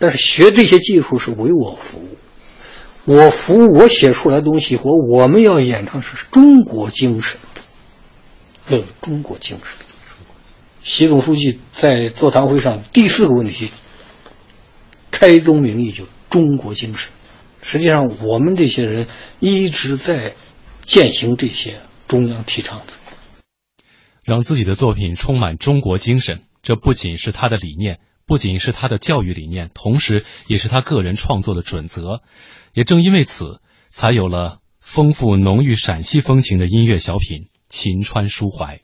[0.01, 2.19] 但是学这些技术是为我服务，
[3.05, 7.39] 我服务我写出来东西和我们要演唱是中国精神，
[8.67, 9.79] 要有中国精神。
[10.83, 13.71] 习总书记在座谈会上第四个问题，
[15.13, 17.13] 开宗明义就中国精神。
[17.65, 19.09] 实际上，我们这些人
[19.41, 20.35] 一直在
[20.83, 22.93] 践行这些中央提倡的，
[24.23, 26.43] 让自己的作品充满中国精神。
[26.63, 28.01] 这不仅是他的理念。
[28.27, 32.23] 不仅是他的教育理念，同时也是他个人创作的准则。
[32.73, 38.81] 也正因为此，才有了丰富浓郁陕西风情的音乐小品《秦川抒怀》。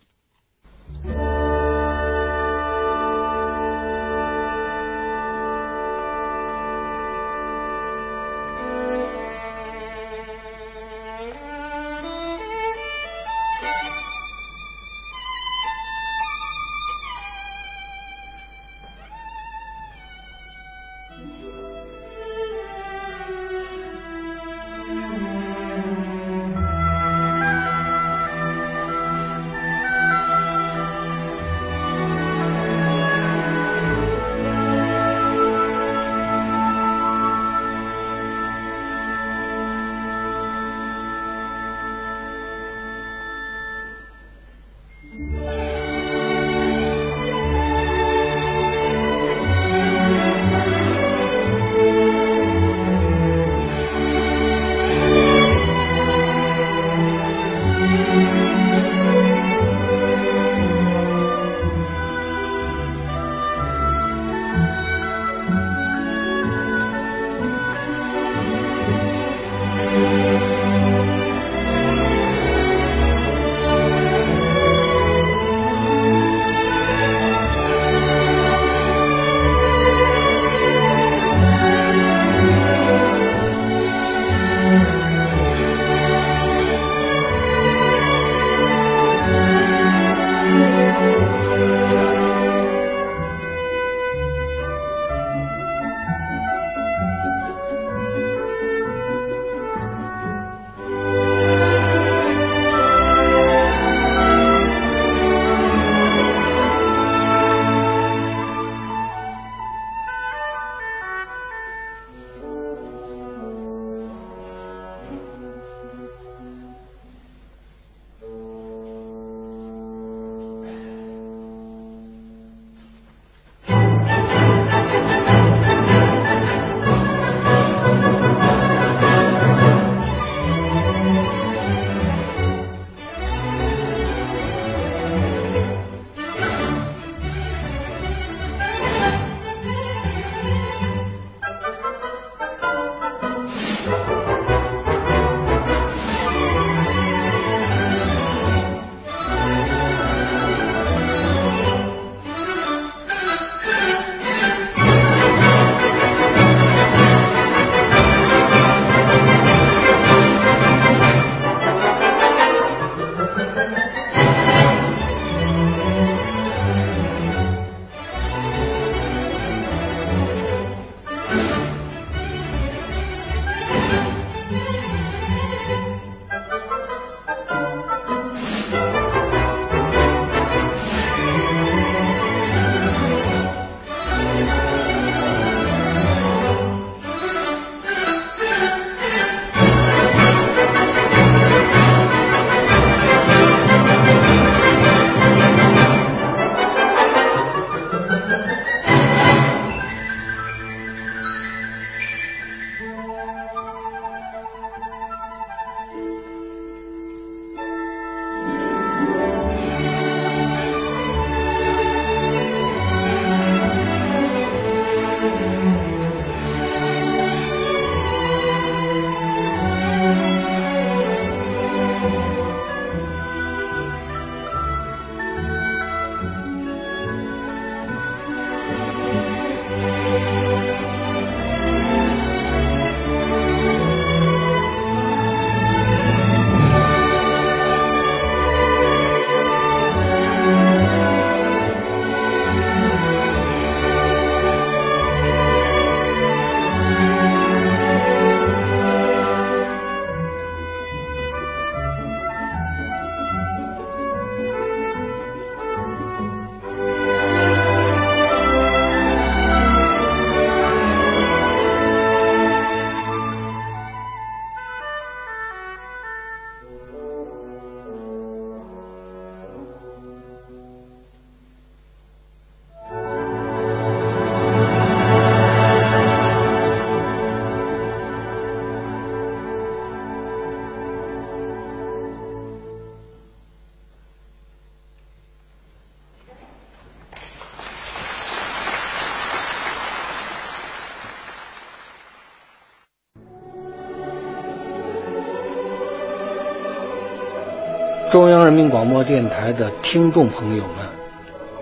[298.51, 300.85] 人民广播电台的听众朋友们，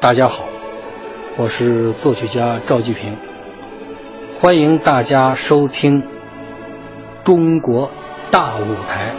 [0.00, 0.46] 大家好，
[1.36, 3.14] 我是作曲家赵继平，
[4.40, 6.02] 欢迎大家收听
[7.22, 7.90] 《中国
[8.30, 9.12] 大舞台》。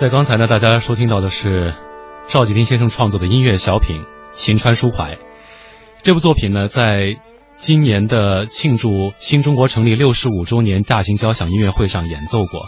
[0.00, 1.74] 在刚才呢，大家收听到的是
[2.26, 4.00] 赵继平先生创作的音乐小品
[4.32, 5.16] 《秦川抒怀》。
[6.02, 7.18] 这部作品呢，在
[7.56, 12.62] 今年的庆祝新中国成立六十五周年大型交响音乐会上演奏过。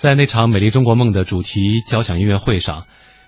[0.00, 2.86] 在那场“美丽中国梦”的主题交响音乐会上，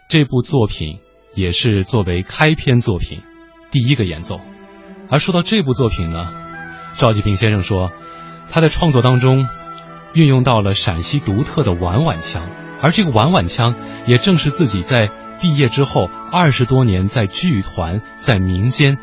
[0.08, 0.98] 这部作品
[1.36, 3.22] 也是作为开篇作品
[3.70, 4.40] 第一个演奏。
[5.08, 6.34] 而说到这部作品呢，
[6.94, 7.92] 赵继平先生说，
[8.50, 9.46] 他在创作当中
[10.12, 12.50] 运用到了陕西独特的碗碗腔。
[12.86, 13.74] 而这个碗碗腔，
[14.06, 15.10] 也正是自己在
[15.42, 18.96] 毕业之后二十多年在剧团、在民间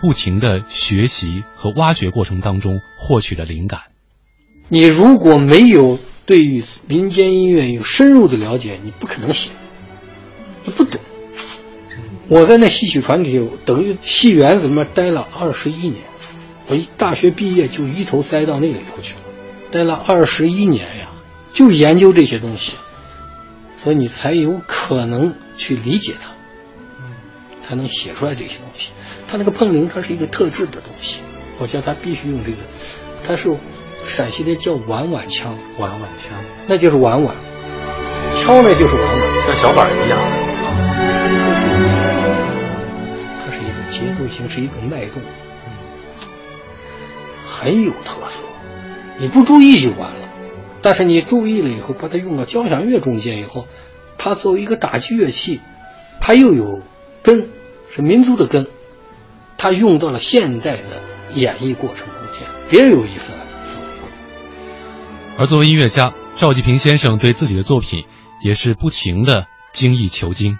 [0.00, 3.80] 不停的学习和挖掘过程当中获取的灵感。
[4.68, 9.50] 你如果没有对于民间音乐有深入的了解，你不可能写，
[10.64, 11.00] 你不懂。
[12.28, 16.04] 我在那戏曲团体等于戏园子里面待了二十一年，
[16.68, 19.20] 我一大学毕业就一头栽到那里头去了，
[19.72, 21.08] 待了二十一年呀，
[21.52, 22.74] 就研究这些东西。
[23.82, 26.32] 所以你才有可能去理解它，
[27.62, 28.90] 才能写出来这些东西。
[29.26, 31.22] 它那个碰铃，它是一个特制的东西，
[31.58, 32.58] 我叫它必须用这个。
[33.26, 33.48] 它是
[34.04, 37.34] 陕西的叫碗碗腔，碗碗腔，那就是碗碗，
[38.34, 40.18] 敲呢就是碗碗，像小板一样。
[43.38, 45.22] 它是一种节奏型，是一种脉动，
[47.46, 48.46] 很有特色。
[49.18, 50.28] 你不注意就完了。
[50.82, 53.66] 但是你注意了以后，把它用到交响乐中间以后，
[54.16, 55.60] 它作为一个打击乐器，
[56.20, 56.80] 它又有
[57.22, 57.50] 根，
[57.90, 58.66] 是民族的根，
[59.58, 61.02] 它用到了现代的
[61.34, 63.36] 演绎过程中间，别有一番。
[65.36, 68.04] 而作为音乐家，赵继平先生对自己的作品
[68.42, 70.58] 也是不停的精益求精。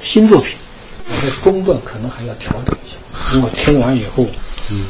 [0.00, 0.54] 新作品，
[1.08, 4.24] 我在中段可能还要调整一下，因为我听完以后，
[4.70, 4.86] 嗯，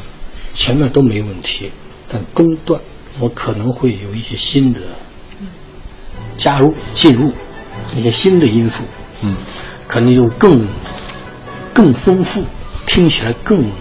[0.53, 1.71] 前面都没问题，
[2.07, 2.79] 但中段。
[3.19, 4.79] 我可能会有一些新的
[6.37, 7.33] 加入、进入
[7.95, 8.83] 一些新的因素，
[9.21, 9.35] 嗯，
[9.87, 10.65] 可能就更
[11.73, 12.45] 更丰富，
[12.85, 13.71] 听起来更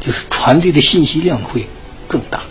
[0.00, 1.66] 就是传递的信息量会
[2.08, 2.42] 更大。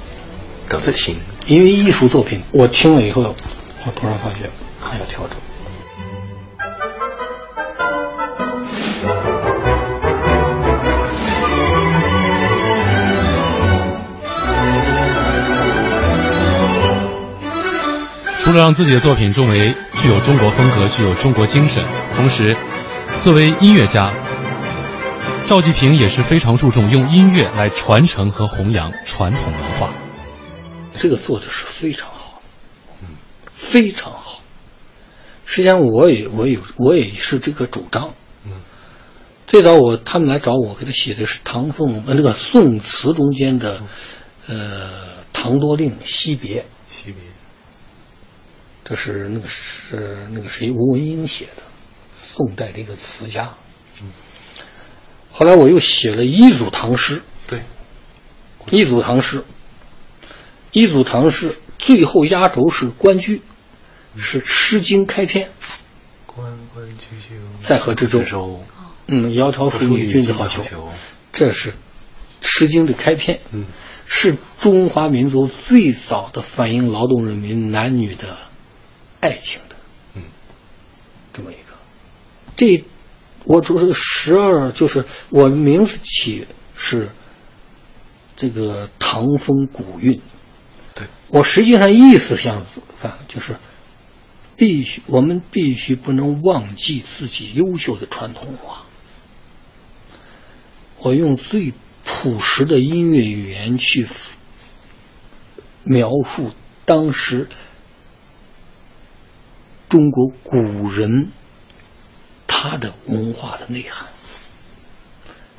[0.69, 3.35] 等着听，因为艺术作品，我听了以后，
[3.85, 4.49] 我突然发觉
[4.80, 5.35] 还要调整。
[18.52, 21.86] 除了让自己的作品更为具有中国风格、具有中国精神，
[22.18, 22.57] 同时，
[23.23, 24.11] 作为音乐家，
[25.48, 29.90] 赵继平也是非常注重用音乐来传承和弘扬传统文化。
[30.94, 32.41] 这个做的是非常好，
[33.02, 33.07] 嗯，
[33.53, 34.41] 非常好。
[35.45, 38.15] 实际上，我也我有我也是这个主张。
[38.45, 38.52] 嗯，
[39.48, 43.82] 最早我他们来找我，给他写的是唐宋呃那个宋词中间的，
[44.45, 44.56] 呃
[45.32, 46.64] 《唐多令》《惜别》。
[46.90, 47.23] 惜别。
[48.83, 51.63] 这是那个是那个谁吴文英写的，
[52.15, 53.53] 宋代的一个词家。
[54.01, 54.11] 嗯，
[55.31, 57.21] 后来我又写了一组唐诗。
[57.47, 57.61] 对，
[58.71, 59.43] 一组唐诗，
[60.71, 63.41] 一组唐诗，最后压轴是关雎，
[64.17, 65.49] 是《诗经》开篇。
[66.25, 68.63] 关关雎鸠，在河之洲。
[69.07, 70.61] 嗯，窈窕淑女，君子好逑。
[71.33, 71.71] 这是
[72.41, 73.41] 《诗经》的开篇。
[73.51, 73.65] 嗯，
[74.05, 78.37] 是中华民族最早的反映劳动人民男女的。
[79.22, 79.76] 爱情的，
[80.15, 80.23] 嗯，
[81.31, 81.61] 这么一个，
[82.57, 82.84] 这
[83.45, 87.11] 我主是十二，就是我名字起是
[88.35, 90.19] 这个唐风古韵，
[90.95, 91.07] 对。
[91.27, 92.65] 我实际上意思像
[92.99, 93.57] 看就是
[94.57, 98.85] 必须我们必须不能忘记自己优秀的传统文化，
[100.98, 101.73] 我用最
[102.03, 104.07] 朴实的音乐语言去
[105.84, 106.49] 描述
[106.85, 107.48] 当时。
[109.91, 111.31] 中国古人
[112.47, 114.07] 他的文化的内涵，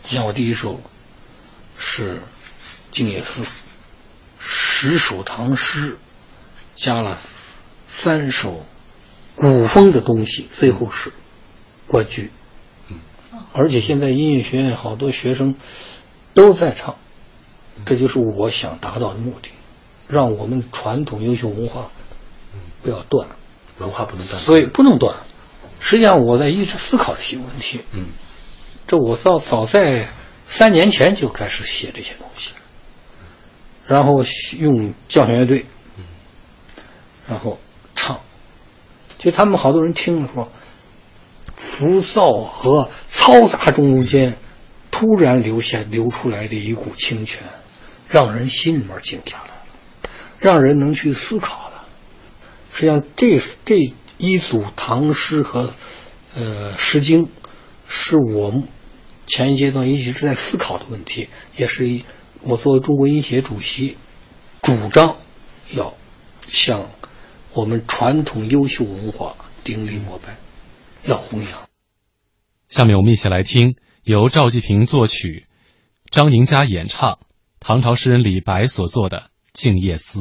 [0.05, 0.81] 像我第一首
[1.77, 2.15] 是
[2.91, 3.43] 《静夜思》，
[4.39, 5.99] 十首唐诗
[6.75, 7.21] 加了
[7.89, 8.65] 三首
[9.37, 11.13] 古风的东西，最后是
[11.87, 12.31] 关雎。
[13.53, 15.57] 而且现在音乐学院好多学生
[16.33, 16.97] 都在唱，
[17.85, 19.51] 这就是我想达到的目的，
[20.09, 21.91] 让我们传统优秀文化
[22.83, 23.29] 不要断。
[23.83, 24.41] 文化不能断。
[24.41, 25.15] 所以不能断。
[25.79, 27.81] 实际上，我在一直思考这些问题。
[27.93, 28.07] 嗯，
[28.87, 30.09] 这我早早在
[30.47, 32.51] 三年前就开始写这些东西，
[33.87, 34.25] 然后
[34.59, 35.67] 用交响乐队，
[37.27, 37.59] 然后
[37.97, 38.21] 唱。
[39.19, 40.51] 就他们好多人听了说，
[41.57, 44.37] 浮躁和嘈杂中间，
[44.91, 47.43] 突然流下流出来的一股清泉，
[48.09, 51.72] 让人心里面静下来了，让人能去思考了。
[52.73, 53.77] 实际上，这这
[54.19, 55.75] 一组唐诗和
[56.35, 57.29] 呃诗经，
[57.87, 58.63] 是我
[59.27, 62.03] 前一阶段一直在思考的问题，也是
[62.41, 63.97] 我作为中国音协主席，
[64.63, 65.17] 主张
[65.71, 65.95] 要
[66.49, 66.89] 向
[67.53, 70.39] 我们传统优秀文化顶礼膜拜，
[71.05, 71.51] 要弘扬。
[72.69, 75.45] 下面我们一起来听由赵季平作曲、
[76.11, 77.19] 张宁佳演唱
[77.61, 79.19] 唐朝诗人李白所作的
[79.53, 80.21] 《静夜思》。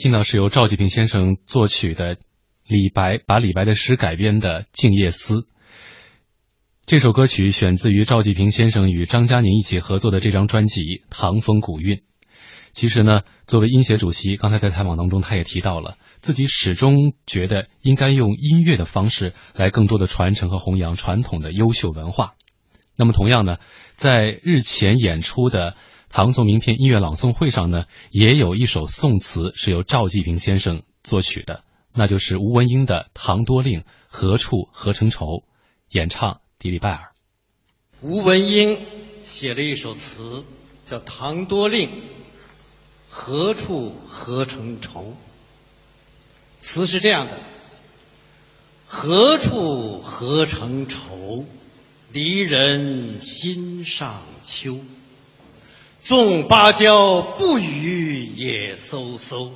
[0.00, 2.16] 听到是由赵季平先生作曲的
[2.66, 5.34] 李白把李白的诗改编的《静夜思》。
[6.86, 11.96] 这首歌曲选自于赵季平先生与张嘉宁一起合作的这张专辑《唐风古韵》。
[12.72, 22.36] 其实呢，作为音协主席，刚才在采访当中他也提到了，自己始终觉得应该用音乐的方式来更多的传承和弘扬传统的优秀文化。
[22.96, 23.58] 那么同样呢，
[23.96, 25.76] 在日前演出的。
[26.12, 31.62] 唐宋名篇音乐朗诵会上呢，也有一首宋词是由赵季平先生作曲的，
[31.94, 35.44] 那就是吴文英的《唐多令》，何处何成愁？
[35.90, 37.12] 演唱迪丽拜尔。
[38.02, 38.80] 吴文英
[39.22, 40.42] 写了一首词，
[40.88, 41.88] 叫《唐多令》，
[43.08, 45.16] 何处何成愁？
[46.58, 47.38] 词是这样的：
[48.88, 51.44] 何处何成愁？
[52.12, 54.80] 离人心上秋。
[56.00, 59.50] 纵芭蕉不语也飕飕，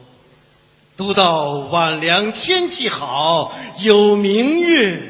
[0.96, 5.02] 独到晚凉天气好，有明月，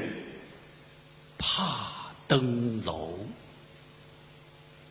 [1.37, 3.19] 怕登楼。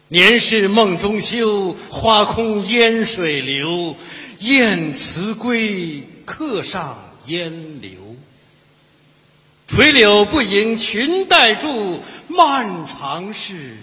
[0.09, 3.95] 年是梦中休，花空烟水流。
[4.39, 8.17] 燕辞归，客上烟流。
[9.67, 13.77] 垂柳不迎裙带住，漫长是。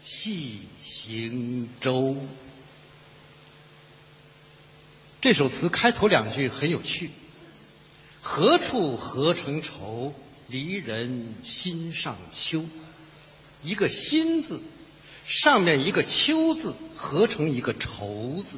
[0.00, 2.16] 细行舟。
[5.20, 7.10] 这首词开头两句很有趣
[8.20, 10.12] ：“何处何成愁，
[10.48, 12.64] 离人心上秋。”
[13.62, 14.60] 一个“心”字，
[15.24, 18.56] 上面一个“秋”字，合成一个“愁”字，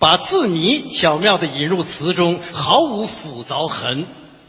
[0.00, 4.08] 把字谜巧妙地引入词中，毫无斧凿痕，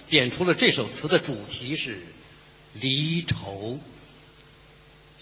[0.10, 2.02] 点出了这首词的主题是
[2.74, 3.80] 离愁。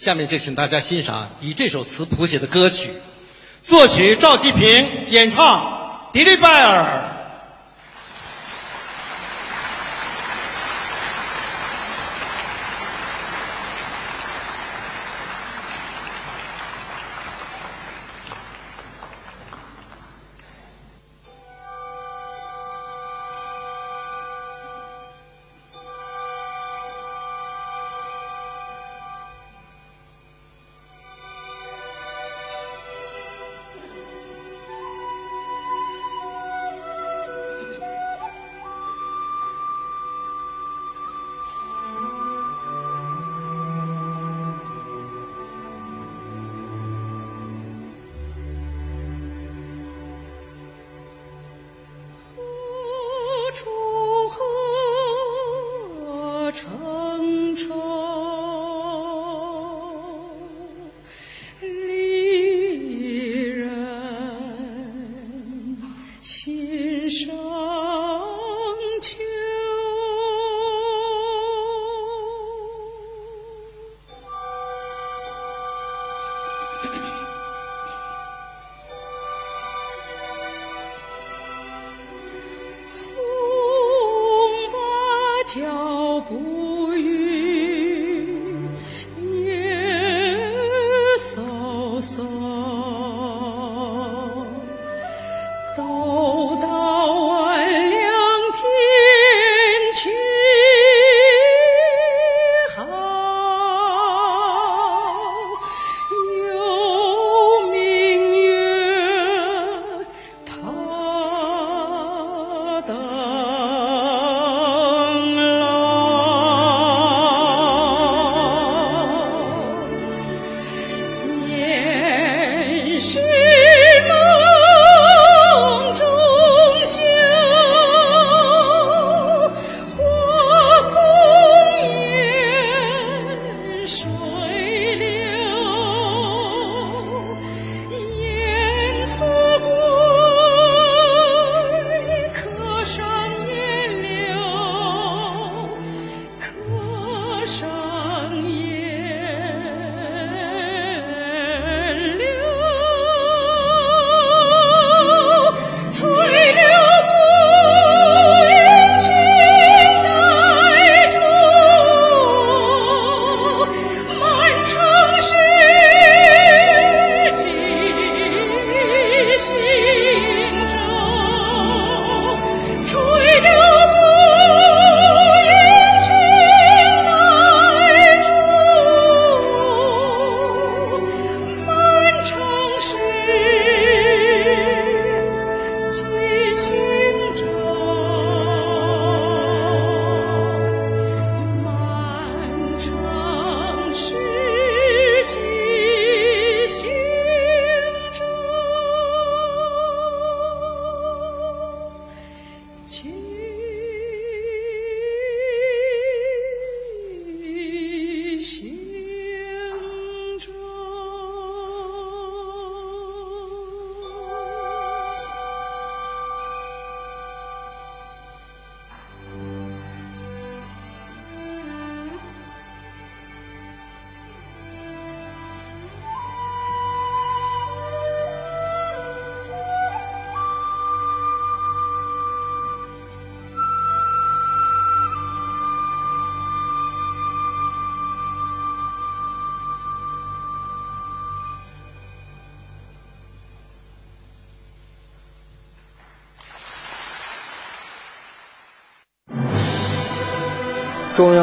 [0.02, 2.90] 下面就请大家欣赏以这首词谱写的歌曲，
[3.62, 7.21] 作曲赵继平，演唱迪丽拜尔。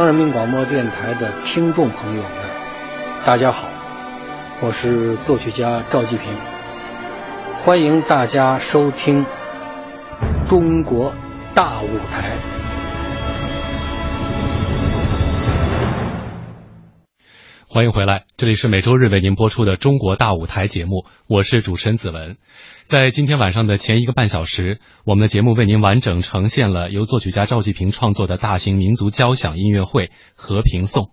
[0.10, 2.32] 人民广播电台的听众朋友们，
[3.24, 3.68] 大家好，
[4.60, 6.34] 我是作曲家赵继平，
[7.64, 9.24] 欢迎大家收听
[10.50, 11.14] 《中国
[11.54, 12.32] 大舞台》。
[17.72, 22.38] 欢迎回来，这里是每周日为您播出的《中国大舞台》节目，我是主持人子文。
[22.86, 31.04] 在今天晚上的前一个半小时，我们的节目为您完整呈现了由作曲家赵季平创作的大型民族交响音乐会《和平颂》。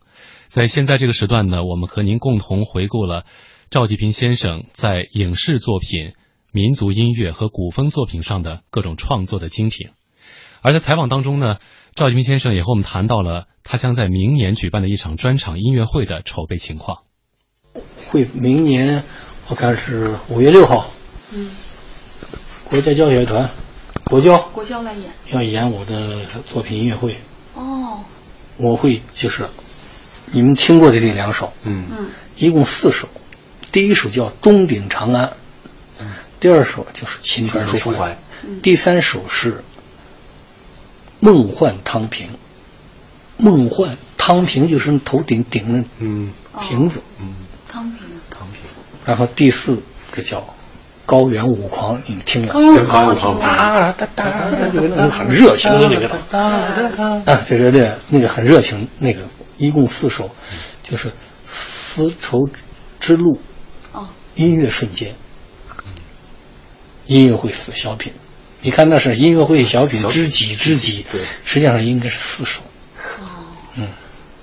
[0.46, 3.26] 在现在这个时段呢，我们和您共同回顾了
[3.68, 6.14] 赵季平先生在影视作品、
[6.52, 9.90] 民族音乐和古风作品上的各种创作的精品。
[10.62, 11.58] 而在采访当中呢，
[11.96, 17.04] 赵季平先生也和我们谈到了他将在明年举办的一场专场音乐会的筹备情况。
[18.10, 19.02] 会明年
[19.48, 20.90] 我看是五月六号，
[21.32, 21.50] 嗯，
[22.64, 23.48] 国家交响乐团，
[24.04, 24.38] 国交。
[24.52, 25.04] 国交来演。
[25.32, 27.16] 要演我的作品音乐会，
[27.54, 28.04] 哦，
[28.58, 29.48] 我会就是
[30.26, 31.86] 你们听过的这两首，嗯。
[31.90, 32.10] 嗯。
[32.36, 33.08] 一共四首，
[33.72, 35.28] 第一首叫《钟鼎长安》，
[35.98, 36.12] 嗯。
[36.40, 38.18] 第二首就是《秦川抒怀》，
[38.60, 39.52] 第三首是
[41.20, 42.28] 《梦幻汤瓶》。
[43.38, 46.32] 梦幻汤瓶就是头顶顶的嗯。
[46.58, 47.34] 瓶子，嗯，
[47.68, 48.00] 汤瓶。
[48.30, 48.62] 汤瓶，
[49.04, 49.78] 然后第四
[50.10, 50.40] 个叫
[51.04, 52.52] 《高原舞狂》，你们听了？
[52.54, 52.60] 高？
[52.62, 56.08] 原真高原狂哒哒哒哒，这个那个很热情的那个。
[57.30, 59.20] 啊，这是那个那个很热情，那个
[59.58, 60.30] 一共四首，
[60.82, 61.12] 就是
[61.46, 62.48] 丝绸
[62.98, 63.38] 之路
[63.92, 65.14] 哦，音乐瞬间，
[67.04, 68.12] 音乐会死小品，
[68.66, 71.20] 你看那是音乐会小品知己知己，对。
[71.44, 72.62] 实际上应该是四首，
[73.20, 73.88] 哦，嗯，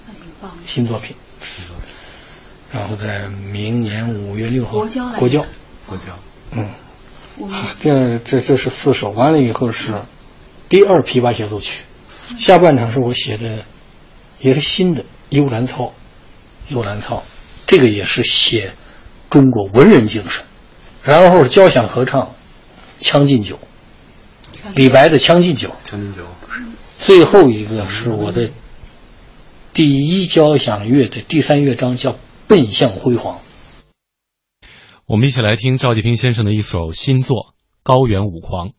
[0.08, 0.58] 那挺棒的。
[0.66, 1.14] 新作品。
[2.72, 5.46] 然后在明年五月六号，国交国交。
[5.86, 6.18] 国交，
[6.52, 6.70] 嗯，
[7.82, 10.02] 这这这是四首，完了以后是
[10.70, 11.82] 第二琵琶协奏曲，
[12.40, 13.66] 下半场是我写的，
[14.40, 15.84] 也是新的《幽兰操》，
[16.74, 17.18] 《幽兰操》
[17.68, 18.72] 这个也是写
[19.30, 20.46] 中国文人精神，
[21.02, 22.22] 然后是交响合唱
[23.00, 23.56] 《将进酒》，
[24.76, 26.26] 李白的《将进酒》，将进酒，
[26.98, 28.50] 最后一个是我的
[29.74, 32.14] 第一交响乐的第三乐章，叫
[32.48, 33.38] 《奔向辉煌》。
[35.06, 37.38] 我们一起来听赵继平先生的一首新作
[37.84, 38.70] 《高原舞狂》。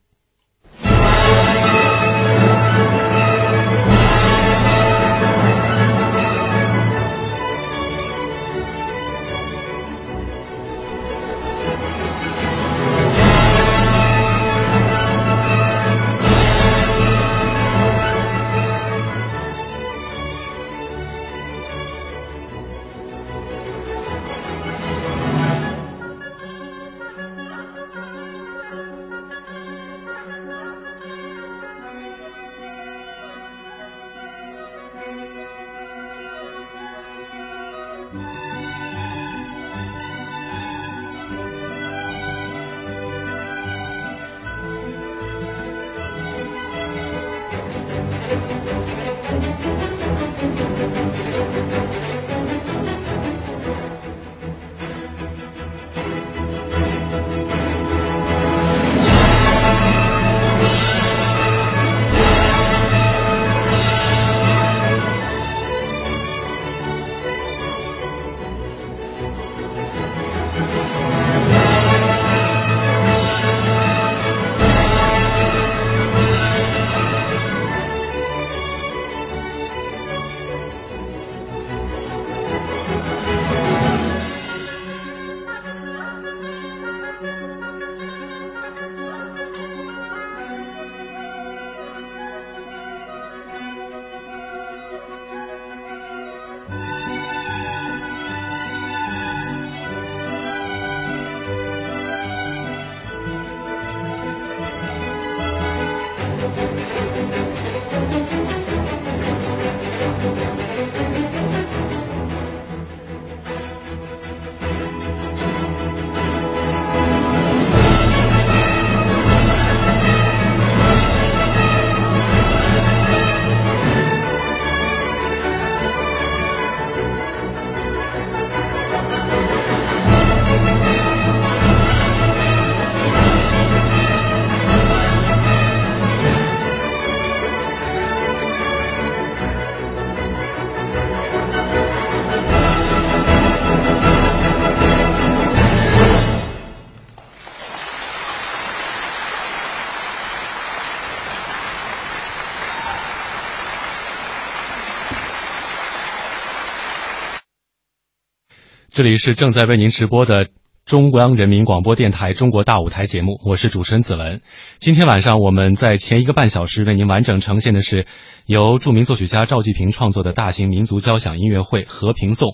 [158.94, 160.50] 这里是正在为您直播的
[160.86, 164.40] 中央人民广播电台《中国大舞台》节目，我是主持人子文。
[164.78, 168.06] 今天晚上我们在前一个半小时为您完整呈现的是
[168.46, 172.50] 由著名作曲家赵季平创作的大型民族交响音乐会《和平颂》，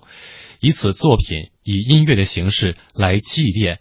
[0.60, 3.76] 以此作品以音乐的形式来祭奠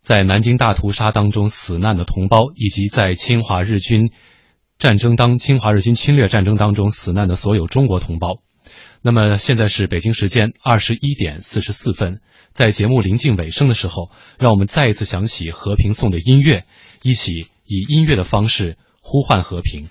[0.00, 4.12] 在南京大屠杀当中死难的同胞，以及在侵华日军
[4.78, 8.38] 战争当侵华日军侵略战争当中死难的所有中国同胞。
[9.02, 12.20] 那么现在是北京时间二十一点四十四分，
[12.52, 16.64] 在节目临近尾声的时候，让我们再一次响起和平颂的音乐，
[17.02, 19.88] 一起以音乐的方式呼唤和平。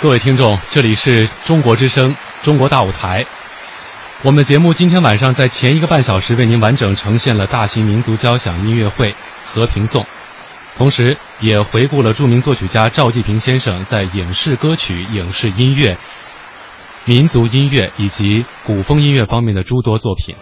[0.00, 2.14] 各位听众，这里是中国之声
[2.44, 3.24] 《中国大舞台》。
[4.22, 9.10] 我们的节目今天晚上在前一个半小时为您完整呈现了大型民族交响音乐会
[9.44, 10.04] 《和平颂》，
[10.76, 15.96] 同时也回顾了著名作曲家赵季平先生在影视歌曲、影视音乐、
[17.04, 20.36] 民族音乐以及古风音乐方面的诸多作品。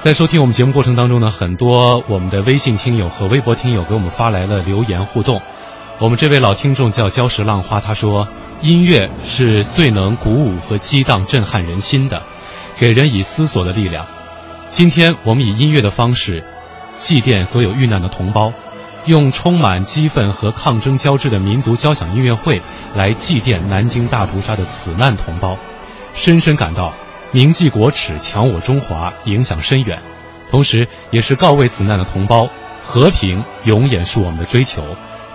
[0.00, 5.40] 在收听我们节目过程当中呢，很多我们的微信听友和微博听友给我们发来了留言互动。
[5.98, 8.28] 我们这位老听众叫礁石浪花，他说
[8.60, 12.22] ：“音乐是最能鼓舞和激荡、震撼人心的，
[12.76, 14.06] 给人以思索的力量。
[14.68, 16.44] 今天我们以音乐的方式
[16.98, 18.52] 祭奠所有遇难的同胞，
[19.06, 22.60] 用充满激愤和抗争交织的民族交响音乐会
[22.94, 25.56] 来祭奠南京大屠杀的死难同胞，
[26.12, 26.92] 深深感到。”
[27.32, 30.00] 铭记国耻，强我中华，影响深远，
[30.48, 32.48] 同时也是告慰死难的同胞：
[32.82, 34.84] 和平永远是我们的追求，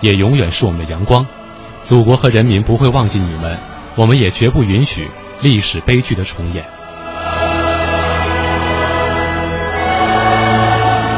[0.02, 1.24] 也永远是我们的阳光。
[1.80, 3.56] 祖国和人民不会忘记你们，
[3.96, 5.08] 我们也绝不允许
[5.40, 6.64] 历史悲剧的重演。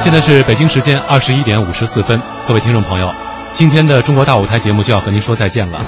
[0.00, 3.12] 现在是北京时间二十一点五十四分，各位听众朋友，
[3.52, 5.80] 今天的中国大舞台节目就要和您说再见了。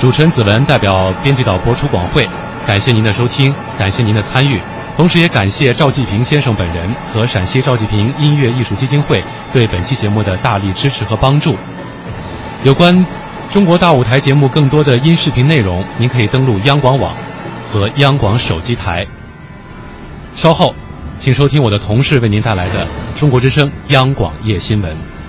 [0.00, 2.26] 主持人子文代表编辑导播楚广慧。
[2.66, 4.60] 感谢您的收听，感谢您的参与，
[4.96, 11.54] 同时也感谢赵季平先生本人和陕西赵季平音乐艺术基金会对本期节目的大力支持和帮助。
[12.62, 13.06] 有关
[13.48, 17.16] 中国大舞台节目更多的音视频内容，您可以登录央广网
[17.70, 19.06] 和央广手机台。
[20.34, 20.74] 稍后，
[21.18, 25.19] 请收听我的同事为您带来的中国之声央广夜新闻。